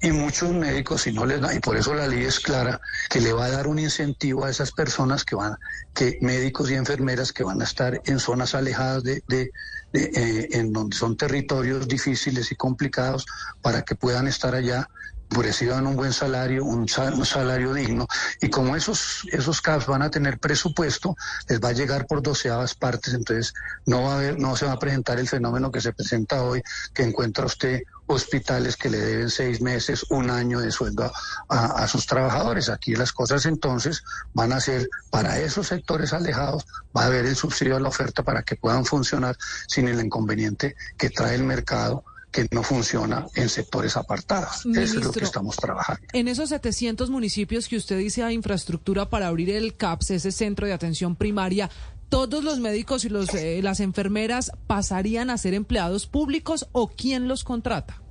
Y 0.01 0.11
muchos 0.11 0.51
médicos, 0.53 1.01
si 1.01 1.11
no 1.11 1.25
les 1.25 1.41
da, 1.41 1.53
y 1.53 1.59
por 1.59 1.75
eso 1.75 1.93
la 1.93 2.07
ley 2.07 2.23
es 2.23 2.39
clara, 2.39 2.79
que 3.09 3.19
le 3.19 3.33
va 3.33 3.45
a 3.45 3.49
dar 3.49 3.67
un 3.67 3.79
incentivo 3.79 4.45
a 4.45 4.49
esas 4.49 4.71
personas 4.71 5.25
que 5.25 5.35
van, 5.35 5.57
que 5.93 6.17
médicos 6.21 6.71
y 6.71 6.75
enfermeras 6.75 7.33
que 7.33 7.43
van 7.43 7.59
a 7.59 7.65
estar 7.65 7.99
en 8.05 8.19
zonas 8.19 8.55
alejadas 8.55 9.03
de, 9.03 9.23
de, 9.27 9.51
eh, 9.93 10.47
en 10.51 10.71
donde 10.71 10.95
son 10.95 11.17
territorios 11.17 11.85
difíciles 11.85 12.49
y 12.51 12.55
complicados, 12.55 13.25
para 13.61 13.81
que 13.81 13.95
puedan 13.95 14.27
estar 14.27 14.55
allá 14.55 14.87
reciban 15.29 15.85
un 15.87 15.95
buen 15.95 16.13
salario, 16.13 16.65
un, 16.65 16.87
salario 16.87 17.73
digno, 17.73 18.07
y 18.41 18.49
como 18.49 18.75
esos, 18.75 19.27
esos 19.31 19.61
CAPs 19.61 19.85
van 19.85 20.01
a 20.01 20.09
tener 20.09 20.39
presupuesto, 20.39 21.15
les 21.47 21.61
va 21.61 21.69
a 21.69 21.73
llegar 21.73 22.07
por 22.07 22.21
doceavas 22.21 22.73
partes, 22.75 23.13
entonces 23.13 23.53
no 23.85 24.03
va 24.03 24.13
a 24.13 24.15
haber, 24.15 24.39
no 24.39 24.55
se 24.55 24.65
va 24.65 24.73
a 24.73 24.79
presentar 24.79 25.19
el 25.19 25.27
fenómeno 25.27 25.71
que 25.71 25.81
se 25.81 25.93
presenta 25.93 26.43
hoy, 26.43 26.61
que 26.93 27.03
encuentra 27.03 27.45
usted 27.45 27.81
hospitales 28.07 28.75
que 28.75 28.89
le 28.89 28.97
deben 28.97 29.29
seis 29.29 29.61
meses, 29.61 30.03
un 30.09 30.31
año 30.31 30.59
de 30.59 30.71
sueldo 30.71 31.11
a, 31.47 31.65
a, 31.83 31.87
sus 31.87 32.07
trabajadores. 32.07 32.69
Aquí 32.69 32.95
las 32.95 33.11
cosas 33.11 33.45
entonces 33.45 34.03
van 34.33 34.51
a 34.51 34.59
ser 34.59 34.89
para 35.11 35.37
esos 35.37 35.67
sectores 35.67 36.11
alejados, 36.11 36.65
va 36.95 37.03
a 37.03 37.05
haber 37.05 37.27
el 37.27 37.35
subsidio 37.35 37.75
a 37.75 37.79
la 37.79 37.89
oferta 37.89 38.23
para 38.23 38.41
que 38.41 38.55
puedan 38.55 38.83
funcionar 38.83 39.37
sin 39.67 39.87
el 39.87 40.03
inconveniente 40.03 40.75
que 40.97 41.11
trae 41.11 41.35
el 41.35 41.43
mercado 41.43 42.03
que 42.31 42.47
no 42.51 42.63
funciona 42.63 43.25
en 43.35 43.49
sectores 43.49 43.97
apartados. 43.97 44.65
Eso 44.65 44.99
es 44.99 45.05
lo 45.05 45.11
que 45.11 45.23
estamos 45.23 45.55
trabajando. 45.55 46.01
En 46.13 46.27
esos 46.27 46.49
700 46.49 47.09
municipios 47.09 47.67
que 47.67 47.77
usted 47.77 47.97
dice 47.97 48.23
hay 48.23 48.35
infraestructura 48.35 49.09
para 49.09 49.27
abrir 49.27 49.49
el 49.49 49.75
CAPS, 49.75 50.11
ese 50.11 50.31
centro 50.31 50.67
de 50.67 50.73
atención 50.73 51.15
primaria, 51.15 51.69
¿todos 52.09 52.43
los 52.43 52.59
médicos 52.59 53.05
y 53.05 53.09
los, 53.09 53.33
eh, 53.33 53.61
las 53.63 53.79
enfermeras 53.79 54.51
pasarían 54.67 55.29
a 55.29 55.37
ser 55.37 55.53
empleados 55.53 56.05
públicos 56.05 56.67
o 56.71 56.87
quién 56.87 57.27
los 57.27 57.43
contrata? 57.43 58.01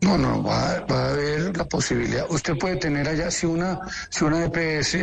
No, 0.00 0.16
no, 0.16 0.42
va, 0.42 0.80
va, 0.90 1.06
a 1.06 1.10
haber 1.10 1.56
la 1.56 1.64
posibilidad. 1.64 2.24
Usted 2.30 2.56
puede 2.56 2.76
tener 2.76 3.08
allá, 3.08 3.30
si 3.30 3.46
una, 3.46 3.80
si 4.10 4.24
una 4.24 4.44
EPS 4.44 4.94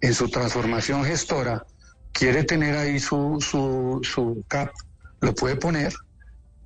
en 0.00 0.14
su 0.14 0.28
transformación 0.30 1.04
gestora 1.04 1.64
quiere 2.12 2.44
tener 2.44 2.74
ahí 2.76 2.98
su, 2.98 3.38
su, 3.40 4.00
su 4.02 4.42
CAP 4.48 4.70
lo 5.20 5.34
puede 5.34 5.56
poner 5.56 5.94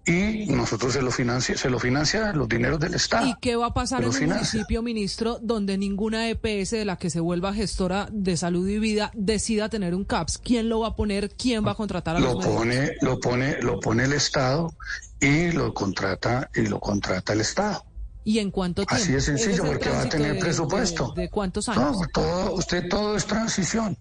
y 0.07 0.47
nosotros 0.47 0.95
se 0.95 1.03
lo 1.03 1.11
financia, 1.11 1.57
se 1.57 1.69
lo 1.69 1.79
financia 1.79 2.33
los 2.33 2.49
dineros 2.49 2.81
del 2.81 2.95
Estado. 2.95 3.27
¿Y 3.27 3.35
qué 3.41 3.57
va 3.57 3.67
a 3.67 3.75
pasar 3.75 4.03
en 4.03 4.09
un 4.09 4.27
municipio, 4.29 4.83
ministro, 4.83 5.39
donde 5.43 5.77
ninguna 5.77 6.29
EPS 6.29 6.71
de 6.71 6.85
la 6.85 6.97
que 6.97 7.11
se 7.11 7.21
vuelva 7.21 7.53
gestora 7.53 8.09
de 8.11 8.37
salud 8.37 8.67
y 8.69 8.79
vida 8.79 9.11
decida 9.15 9.69
tener 9.69 9.95
un 9.95 10.05
CAPS? 10.05 10.39
¿Quién 10.39 10.69
lo 10.69 10.81
va 10.81 10.89
a 10.89 10.97
poner? 10.97 11.31
¿Quién 11.31 11.65
va 11.67 11.73
a 11.73 11.75
contratar 11.75 12.17
a 12.17 12.21
lo 12.21 12.35
los 12.35 12.45
pone, 12.45 12.93
Lo 13.03 13.21
pone, 13.21 13.61
lo 13.61 13.79
pone 13.79 14.05
el 14.05 14.15
Estado 14.15 14.75
y 15.21 15.53
lo 15.53 15.75
contrata 15.75 16.51
y 16.55 16.63
lo 16.63 16.81
contrata 16.81 17.35
el 17.35 17.43
Estado. 17.43 17.85
¿Y 18.25 18.39
en 18.39 18.51
cuánto 18.51 18.85
tiempo? 18.85 19.03
Así 19.03 19.13
de 19.13 19.21
sencillo, 19.21 19.65
porque 19.65 19.91
va 19.91 20.03
a 20.03 20.09
tener 20.09 20.39
presupuesto. 20.39 21.13
De, 21.15 21.29
cuántos 21.29 21.69
años? 21.69 21.99
No, 21.99 22.07
todo, 22.13 22.55
usted 22.55 22.89
todo 22.89 23.17
es 23.17 23.27
transición. 23.27 23.97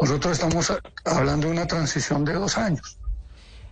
Nosotros 0.00 0.32
estamos 0.32 0.72
hablando 1.04 1.46
de 1.46 1.52
una 1.52 1.66
transición 1.66 2.24
de 2.24 2.34
dos 2.34 2.56
años. 2.56 2.99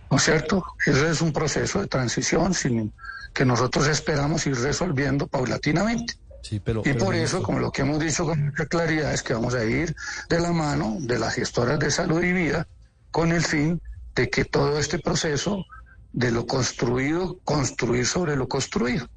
¿No 0.09 0.17
es 0.17 0.23
cierto? 0.23 0.63
Ese 0.85 1.11
es 1.11 1.21
un 1.21 1.31
proceso 1.31 1.81
de 1.81 1.87
transición 1.87 2.53
sin, 2.53 2.93
que 3.33 3.45
nosotros 3.45 3.87
esperamos 3.87 4.45
ir 4.47 4.57
resolviendo 4.57 5.27
paulatinamente. 5.27 6.15
Sí, 6.41 6.59
pero, 6.59 6.81
y 6.81 6.83
pero, 6.83 7.05
por 7.05 7.15
eso, 7.15 7.43
como 7.43 7.59
lo 7.59 7.71
que 7.71 7.81
hemos 7.81 7.99
dicho 7.99 8.25
con 8.25 8.43
mucha 8.45 8.65
claridad, 8.65 9.13
es 9.13 9.23
que 9.23 9.33
vamos 9.33 9.53
a 9.55 9.63
ir 9.63 9.95
de 10.29 10.39
la 10.39 10.51
mano 10.51 10.97
de 10.99 11.19
las 11.19 11.35
gestoras 11.35 11.79
de 11.79 11.91
salud 11.91 12.23
y 12.23 12.31
vida 12.31 12.67
con 13.11 13.31
el 13.31 13.43
fin 13.43 13.81
de 14.15 14.29
que 14.29 14.45
todo 14.45 14.79
este 14.79 14.99
proceso 14.99 15.65
de 16.13 16.31
lo 16.31 16.45
construido, 16.47 17.37
construir 17.43 18.05
sobre 18.05 18.35
lo 18.35 18.47
construido, 18.47 19.07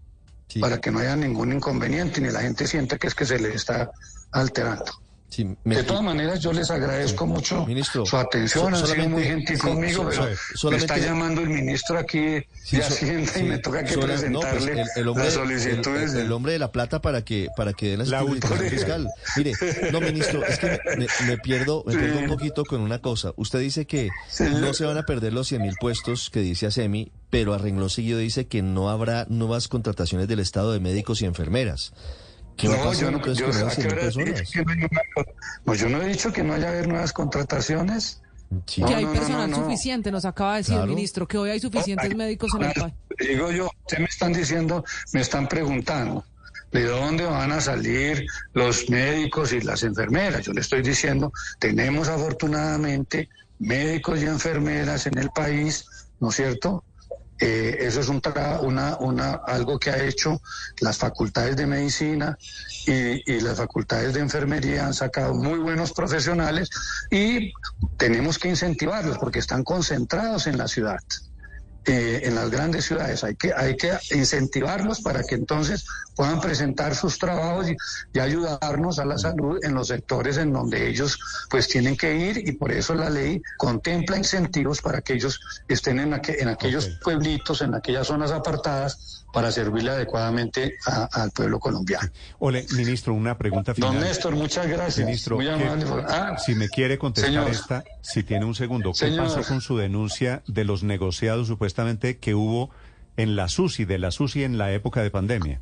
sí, 0.48 0.58
para 0.60 0.80
que 0.80 0.90
no 0.90 0.98
haya 0.98 1.16
ningún 1.16 1.52
inconveniente 1.52 2.20
ni 2.20 2.30
la 2.30 2.40
gente 2.40 2.66
sienta 2.66 2.98
que 2.98 3.06
es 3.06 3.14
que 3.14 3.24
se 3.24 3.38
le 3.38 3.54
está 3.54 3.90
alterando. 4.32 4.92
Sí, 5.32 5.56
me- 5.64 5.76
De 5.76 5.82
todas 5.84 6.02
maneras, 6.02 6.38
yo 6.40 6.52
les 6.52 6.70
agradezco 6.70 7.26
mucho 7.26 7.66
Ministro, 7.66 8.04
su 8.06 8.16
atención, 8.16 8.64
so- 8.64 8.68
han 8.68 8.86
sido 8.86 9.08
muy 9.08 9.22
solamente- 9.24 9.28
gentil 9.28 9.58
conmigo, 9.58 10.02
so- 10.04 10.08
pero 10.22 10.36
so- 10.54 10.70
me 10.70 10.76
está 10.76 10.94
solamente- 10.94 11.00
llamando 11.00 11.40
el 11.40 11.48
ministro 11.48 11.98
aquí 11.98 12.44
Sí, 12.64 12.76
de 12.76 12.82
so- 12.82 12.88
Hacienda 12.94 13.22
y 13.22 13.38
sí, 13.38 13.42
me 13.44 13.58
toca 13.58 13.82
que 13.84 13.94
sola- 13.94 14.06
no, 14.06 14.40
pues, 14.40 14.52
presentarle 14.52 14.82
el, 14.82 14.88
el 14.96 15.08
hombre, 15.08 15.24
las 15.24 15.34
solicitudes. 15.34 16.14
el- 16.14 16.20
el 16.26 16.32
hombre 16.32 16.52
de 16.52 16.58
la 16.58 16.70
plata 16.70 17.00
para 17.00 17.24
que 17.24 17.48
para 17.56 17.72
que 17.72 17.96
den 17.96 18.10
la 18.10 18.18
autoridad. 18.18 18.70
fiscal. 18.70 19.08
Mire, 19.36 19.52
no, 19.90 20.00
ministro, 20.00 20.44
es 20.44 20.58
que 20.58 20.78
me, 20.98 21.06
me 21.26 21.38
pierdo, 21.38 21.82
me 21.86 21.96
pierdo 21.96 22.18
un 22.20 22.26
poquito 22.28 22.64
con 22.64 22.80
una 22.82 22.98
cosa. 23.00 23.32
Usted 23.36 23.60
dice 23.60 23.86
que 23.86 24.10
no 24.60 24.74
se 24.74 24.84
van 24.84 24.98
a 24.98 25.02
perder 25.04 25.32
los 25.32 25.48
100 25.48 25.62
mil 25.62 25.74
puestos 25.80 26.28
que 26.30 26.40
dice 26.40 26.66
ASEMI, 26.66 27.10
pero 27.30 27.54
a 27.54 27.58
renglón 27.58 27.88
seguido 27.88 28.18
dice 28.18 28.46
que 28.46 28.60
no 28.62 28.90
habrá 28.90 29.24
nuevas 29.30 29.68
contrataciones 29.68 30.28
del 30.28 30.40
Estado 30.40 30.72
de 30.72 30.80
médicos 30.80 31.22
y 31.22 31.24
enfermeras. 31.24 31.92
¿Qué 32.56 32.68
va 32.68 32.74
a 32.74 32.84
pasar 32.84 32.94
yo 33.02 33.10
no, 33.10 33.16
entonces 33.18 33.38
yo- 33.38 33.46
con 33.46 33.56
¿a 33.56 33.58
esas 33.60 33.74
qué 33.76 33.82
100 33.82 33.86
mil 33.86 33.98
hora 33.98 34.02
he 34.02 34.06
dicho 34.06 34.18
personas? 34.20 34.50
que 34.50 34.58
no 34.62 35.24
no, 35.64 35.74
yo 35.74 35.88
no 35.88 36.02
he 36.02 36.08
dicho 36.08 36.32
que 36.32 36.42
no 36.42 36.52
haya 36.54 36.68
haber 36.68 36.88
nuevas 36.88 37.12
contrataciones. 37.12 38.20
Sí. 38.66 38.82
que 38.82 38.90
No, 38.90 38.96
hay 38.98 39.04
no, 39.04 39.12
no, 39.12 39.18
personal 39.18 39.50
no, 39.50 39.56
no. 39.56 39.64
suficiente, 39.64 40.12
nos 40.12 40.24
acaba 40.26 40.52
de 40.52 40.58
decir 40.58 40.74
Claro. 40.74 40.84
el 40.84 40.94
ministro, 40.94 41.26
que 41.26 41.38
hoy 41.38 41.50
hay 41.50 41.58
suficientes 41.60 42.14
médicos 42.14 42.50
en 42.54 42.62
el 42.64 42.72
país. 42.74 42.94
Digo 43.18 43.50
yo, 43.50 43.70
ustedes 43.84 44.00
me 44.00 44.06
están 44.06 44.32
diciendo, 44.34 44.84
me 45.14 45.20
están 45.22 45.48
preguntando, 45.48 46.24
¿de 46.70 46.84
dónde 46.84 47.24
van 47.24 47.50
a 47.50 47.60
salir 47.62 48.26
los 48.52 48.90
médicos 48.90 49.54
y 49.54 49.62
las 49.62 49.82
enfermeras? 49.84 50.42
Yo 50.44 50.52
le 50.52 50.60
estoy 50.60 50.82
diciendo, 50.82 51.32
tenemos 51.58 52.08
afortunadamente 52.08 53.30
médicos 53.58 54.20
y 54.20 54.26
enfermeras 54.26 55.06
en 55.06 55.16
el 55.16 55.30
país, 55.30 55.86
¿no 56.20 56.28
es 56.28 56.36
cierto? 56.36 56.84
Eh, 57.44 57.76
eso 57.88 57.98
es 57.98 58.08
un 58.08 58.22
tra- 58.22 58.60
una, 58.62 58.96
una, 58.98 59.32
algo 59.32 59.76
que 59.76 59.90
ha 59.90 60.00
hecho 60.04 60.40
las 60.80 60.96
facultades 60.96 61.56
de 61.56 61.66
medicina 61.66 62.38
y, 62.86 63.32
y 63.32 63.40
las 63.40 63.56
facultades 63.58 64.14
de 64.14 64.20
enfermería 64.20 64.86
han 64.86 64.94
sacado 64.94 65.34
muy 65.34 65.58
buenos 65.58 65.92
profesionales 65.92 66.70
y 67.10 67.52
tenemos 67.96 68.38
que 68.38 68.48
incentivarlos 68.48 69.18
porque 69.18 69.40
están 69.40 69.64
concentrados 69.64 70.46
en 70.46 70.56
la 70.56 70.68
ciudad 70.68 71.00
eh, 71.86 72.20
en 72.24 72.34
las 72.34 72.50
grandes 72.50 72.84
ciudades. 72.84 73.24
Hay 73.24 73.34
que, 73.36 73.52
hay 73.54 73.76
que 73.76 73.92
incentivarlos 74.14 75.00
para 75.00 75.22
que 75.24 75.34
entonces 75.34 75.84
puedan 76.14 76.40
presentar 76.40 76.94
sus 76.94 77.18
trabajos 77.18 77.68
y, 77.70 77.76
y 78.12 78.18
ayudarnos 78.20 78.98
a 78.98 79.04
la 79.04 79.18
salud 79.18 79.58
en 79.64 79.74
los 79.74 79.88
sectores 79.88 80.36
en 80.36 80.52
donde 80.52 80.88
ellos 80.88 81.18
pues 81.50 81.68
tienen 81.68 81.96
que 81.96 82.14
ir 82.14 82.38
y 82.48 82.52
por 82.52 82.70
eso 82.70 82.94
la 82.94 83.10
ley 83.10 83.42
contempla 83.56 84.16
incentivos 84.16 84.80
para 84.80 85.00
que 85.00 85.14
ellos 85.14 85.40
estén 85.68 85.98
en, 86.00 86.12
aqu- 86.12 86.36
en 86.38 86.48
aquellos 86.48 86.88
pueblitos, 87.02 87.62
en 87.62 87.74
aquellas 87.74 88.06
zonas 88.06 88.30
apartadas 88.30 89.24
para 89.32 89.50
servirle 89.50 89.90
adecuadamente 89.90 90.76
a- 90.86 91.08
al 91.10 91.30
pueblo 91.30 91.58
colombiano. 91.58 92.06
Ole, 92.38 92.66
ministro, 92.76 93.14
una 93.14 93.38
pregunta 93.38 93.74
final. 93.74 93.94
Don 93.94 94.02
Néstor, 94.02 94.36
muchas 94.36 94.66
gracias. 94.68 95.06
Ministro, 95.06 95.36
Muy 95.36 95.46
¿qué- 95.46 95.52
amable. 95.52 95.86
por- 95.86 96.04
Ah, 96.06 96.36
si 96.38 96.54
me 96.54 96.68
quiere 96.68 96.98
contestar 96.98 97.32
Señor. 97.32 97.50
esta, 97.50 97.82
si 98.02 98.22
tiene 98.22 98.44
un 98.44 98.54
segundo, 98.54 98.92
¿qué 98.92 98.98
Señor. 99.08 99.24
pasó 99.34 99.42
con 99.48 99.62
su 99.62 99.78
denuncia 99.78 100.42
de 100.46 100.64
los 100.64 100.82
negociados 100.82 101.46
supuestamente 101.48 101.71
que 102.20 102.34
hubo 102.34 102.70
en 103.16 103.36
la 103.36 103.48
SUSI, 103.48 103.84
de 103.84 103.98
la 103.98 104.10
SUSI 104.10 104.44
en 104.44 104.58
la 104.58 104.72
época 104.72 105.02
de 105.02 105.10
pandemia? 105.10 105.60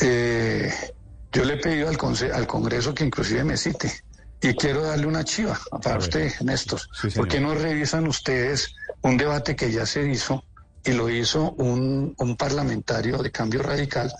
Eh, 0.00 0.72
yo 1.32 1.44
le 1.44 1.54
he 1.54 1.56
pedido 1.56 1.88
al, 1.88 2.46
Congreso 2.46 2.94
que 2.94 3.04
inclusive 3.04 3.44
me 3.44 3.56
cite. 3.56 3.92
Y 4.42 4.54
quiero 4.54 4.82
darle 4.82 5.06
una 5.06 5.22
chiva 5.22 5.58
para 5.82 5.98
usted, 5.98 6.32
Néstor. 6.40 6.80
Sí. 7.00 7.10
¿Por 7.10 7.28
qué 7.28 7.40
no 7.40 7.54
revisan 7.54 8.06
ustedes 8.06 8.74
un 9.02 9.16
debate 9.16 9.54
que 9.54 9.70
ya 9.70 9.84
se 9.84 10.08
hizo 10.10 10.44
y 10.82 10.92
lo 10.92 11.10
hizo 11.10 11.52
un, 11.52 12.14
un 12.16 12.36
parlamentario 12.36 13.18
de 13.18 13.30
cambio 13.30 13.62
radical? 13.62 14.12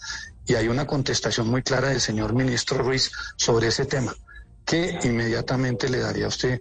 Y 0.47 0.55
hay 0.57 0.69
una 0.69 0.87
contestación 0.87 1.49
muy 1.49 1.62
clara 1.62 1.88
del 1.88 2.01
señor 2.01 2.35
ministro 2.35 2.79
Ruiz 2.79 3.11
sobre 3.37 3.69
ese 3.69 3.87
tema, 3.87 4.14
que 4.66 4.99
inmediatamente 5.05 5.88
le 5.88 6.01
daría 6.01 6.27
a 6.27 6.29
usted 6.29 6.61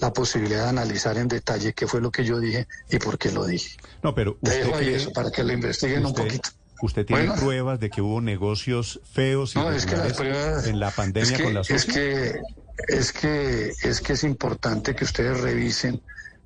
la 0.00 0.12
posibilidad 0.12 0.64
de 0.64 0.68
analizar 0.70 1.16
en 1.18 1.28
detalle 1.28 1.72
qué 1.72 1.86
fue 1.86 2.00
lo 2.00 2.10
que 2.10 2.24
yo 2.24 2.38
dije 2.40 2.66
y 2.90 2.98
por 2.98 3.18
qué 3.18 3.30
lo 3.32 3.44
dije. 3.46 3.76
No, 4.02 4.14
pero 4.14 4.38
Te 4.42 4.50
usted, 4.50 4.64
dejo 4.64 4.76
ahí 4.76 4.88
eso 4.94 5.12
para 5.12 5.30
que 5.30 5.42
lo 5.44 5.52
investiguen 5.52 6.04
un 6.06 6.14
poquito. 6.14 6.50
¿Usted 6.80 7.04
tiene 7.04 7.26
Bueno. 7.26 7.40
pruebas 7.42 7.80
de 7.80 7.90
que 7.90 8.00
hubo 8.00 8.20
negocios 8.20 9.00
feos 9.12 9.56
y 9.56 9.58
No, 9.58 9.70
es 9.72 9.84
que 9.84 9.96
las 9.96 10.12
pruebas. 10.12 10.66
en 10.66 10.78
la 10.78 10.90
pandemia 10.92 11.30
es 11.32 11.36
que, 11.36 11.42
con 11.42 11.54
la 11.54 11.60
es 11.62 11.84
que 11.84 12.40
es 12.88 13.12
que 13.12 13.72
es 13.82 14.00
que 14.00 14.12
es 14.12 14.22
importante 14.22 14.94
que 14.94 15.02
ustedes 15.04 15.40
revisen 15.40 16.00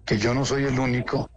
que 0.06 0.16
yo 0.18 0.32
no 0.32 0.46
soy 0.46 0.64
el 0.64 0.78
único, 0.78 1.30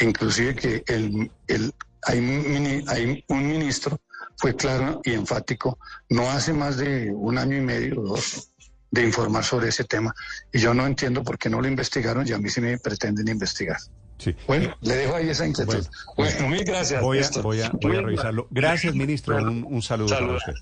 inclusive 0.00 0.54
que 0.54 0.82
el, 0.86 1.30
el 1.46 1.72
hay, 2.02 2.18
un 2.20 2.42
mini- 2.50 2.84
hay 2.88 3.22
un 3.28 3.46
ministro 3.46 4.00
fue 4.38 4.54
claro 4.56 5.00
y 5.04 5.12
enfático 5.12 5.78
no 6.08 6.30
hace 6.30 6.52
más 6.54 6.78
de 6.78 7.10
un 7.12 7.36
año 7.36 7.56
y 7.56 7.60
medio 7.60 7.96
dos 7.96 8.50
de 8.90 9.04
informar 9.04 9.44
sobre 9.44 9.68
ese 9.68 9.84
tema 9.84 10.14
y 10.52 10.58
yo 10.58 10.72
no 10.74 10.86
entiendo 10.86 11.22
por 11.22 11.38
qué 11.38 11.50
no 11.50 11.60
lo 11.60 11.68
investigaron 11.68 12.26
y 12.26 12.32
a 12.32 12.38
mí 12.38 12.48
sí 12.48 12.60
me 12.60 12.78
pretenden 12.78 13.28
investigar. 13.28 13.78
Sí. 14.18 14.34
Bueno, 14.48 14.76
le 14.80 14.96
dejo 14.96 15.14
ahí 15.14 15.28
esa 15.28 15.46
inquietud. 15.46 15.86
Bueno, 16.16 16.48
mil 16.48 16.64
gracias. 16.64 17.00
Voy 17.00 17.20
a, 17.20 17.28
voy 17.40 17.62
a, 17.62 17.70
voy 17.70 17.96
a 17.96 18.00
revisarlo. 18.00 18.48
Gracias, 18.50 18.94
ministro. 18.94 19.36
Un, 19.36 19.64
un 19.64 19.80
saludo 19.80 20.08
para 20.08 20.20
Saludos. 20.20 20.42
usted. 20.48 20.56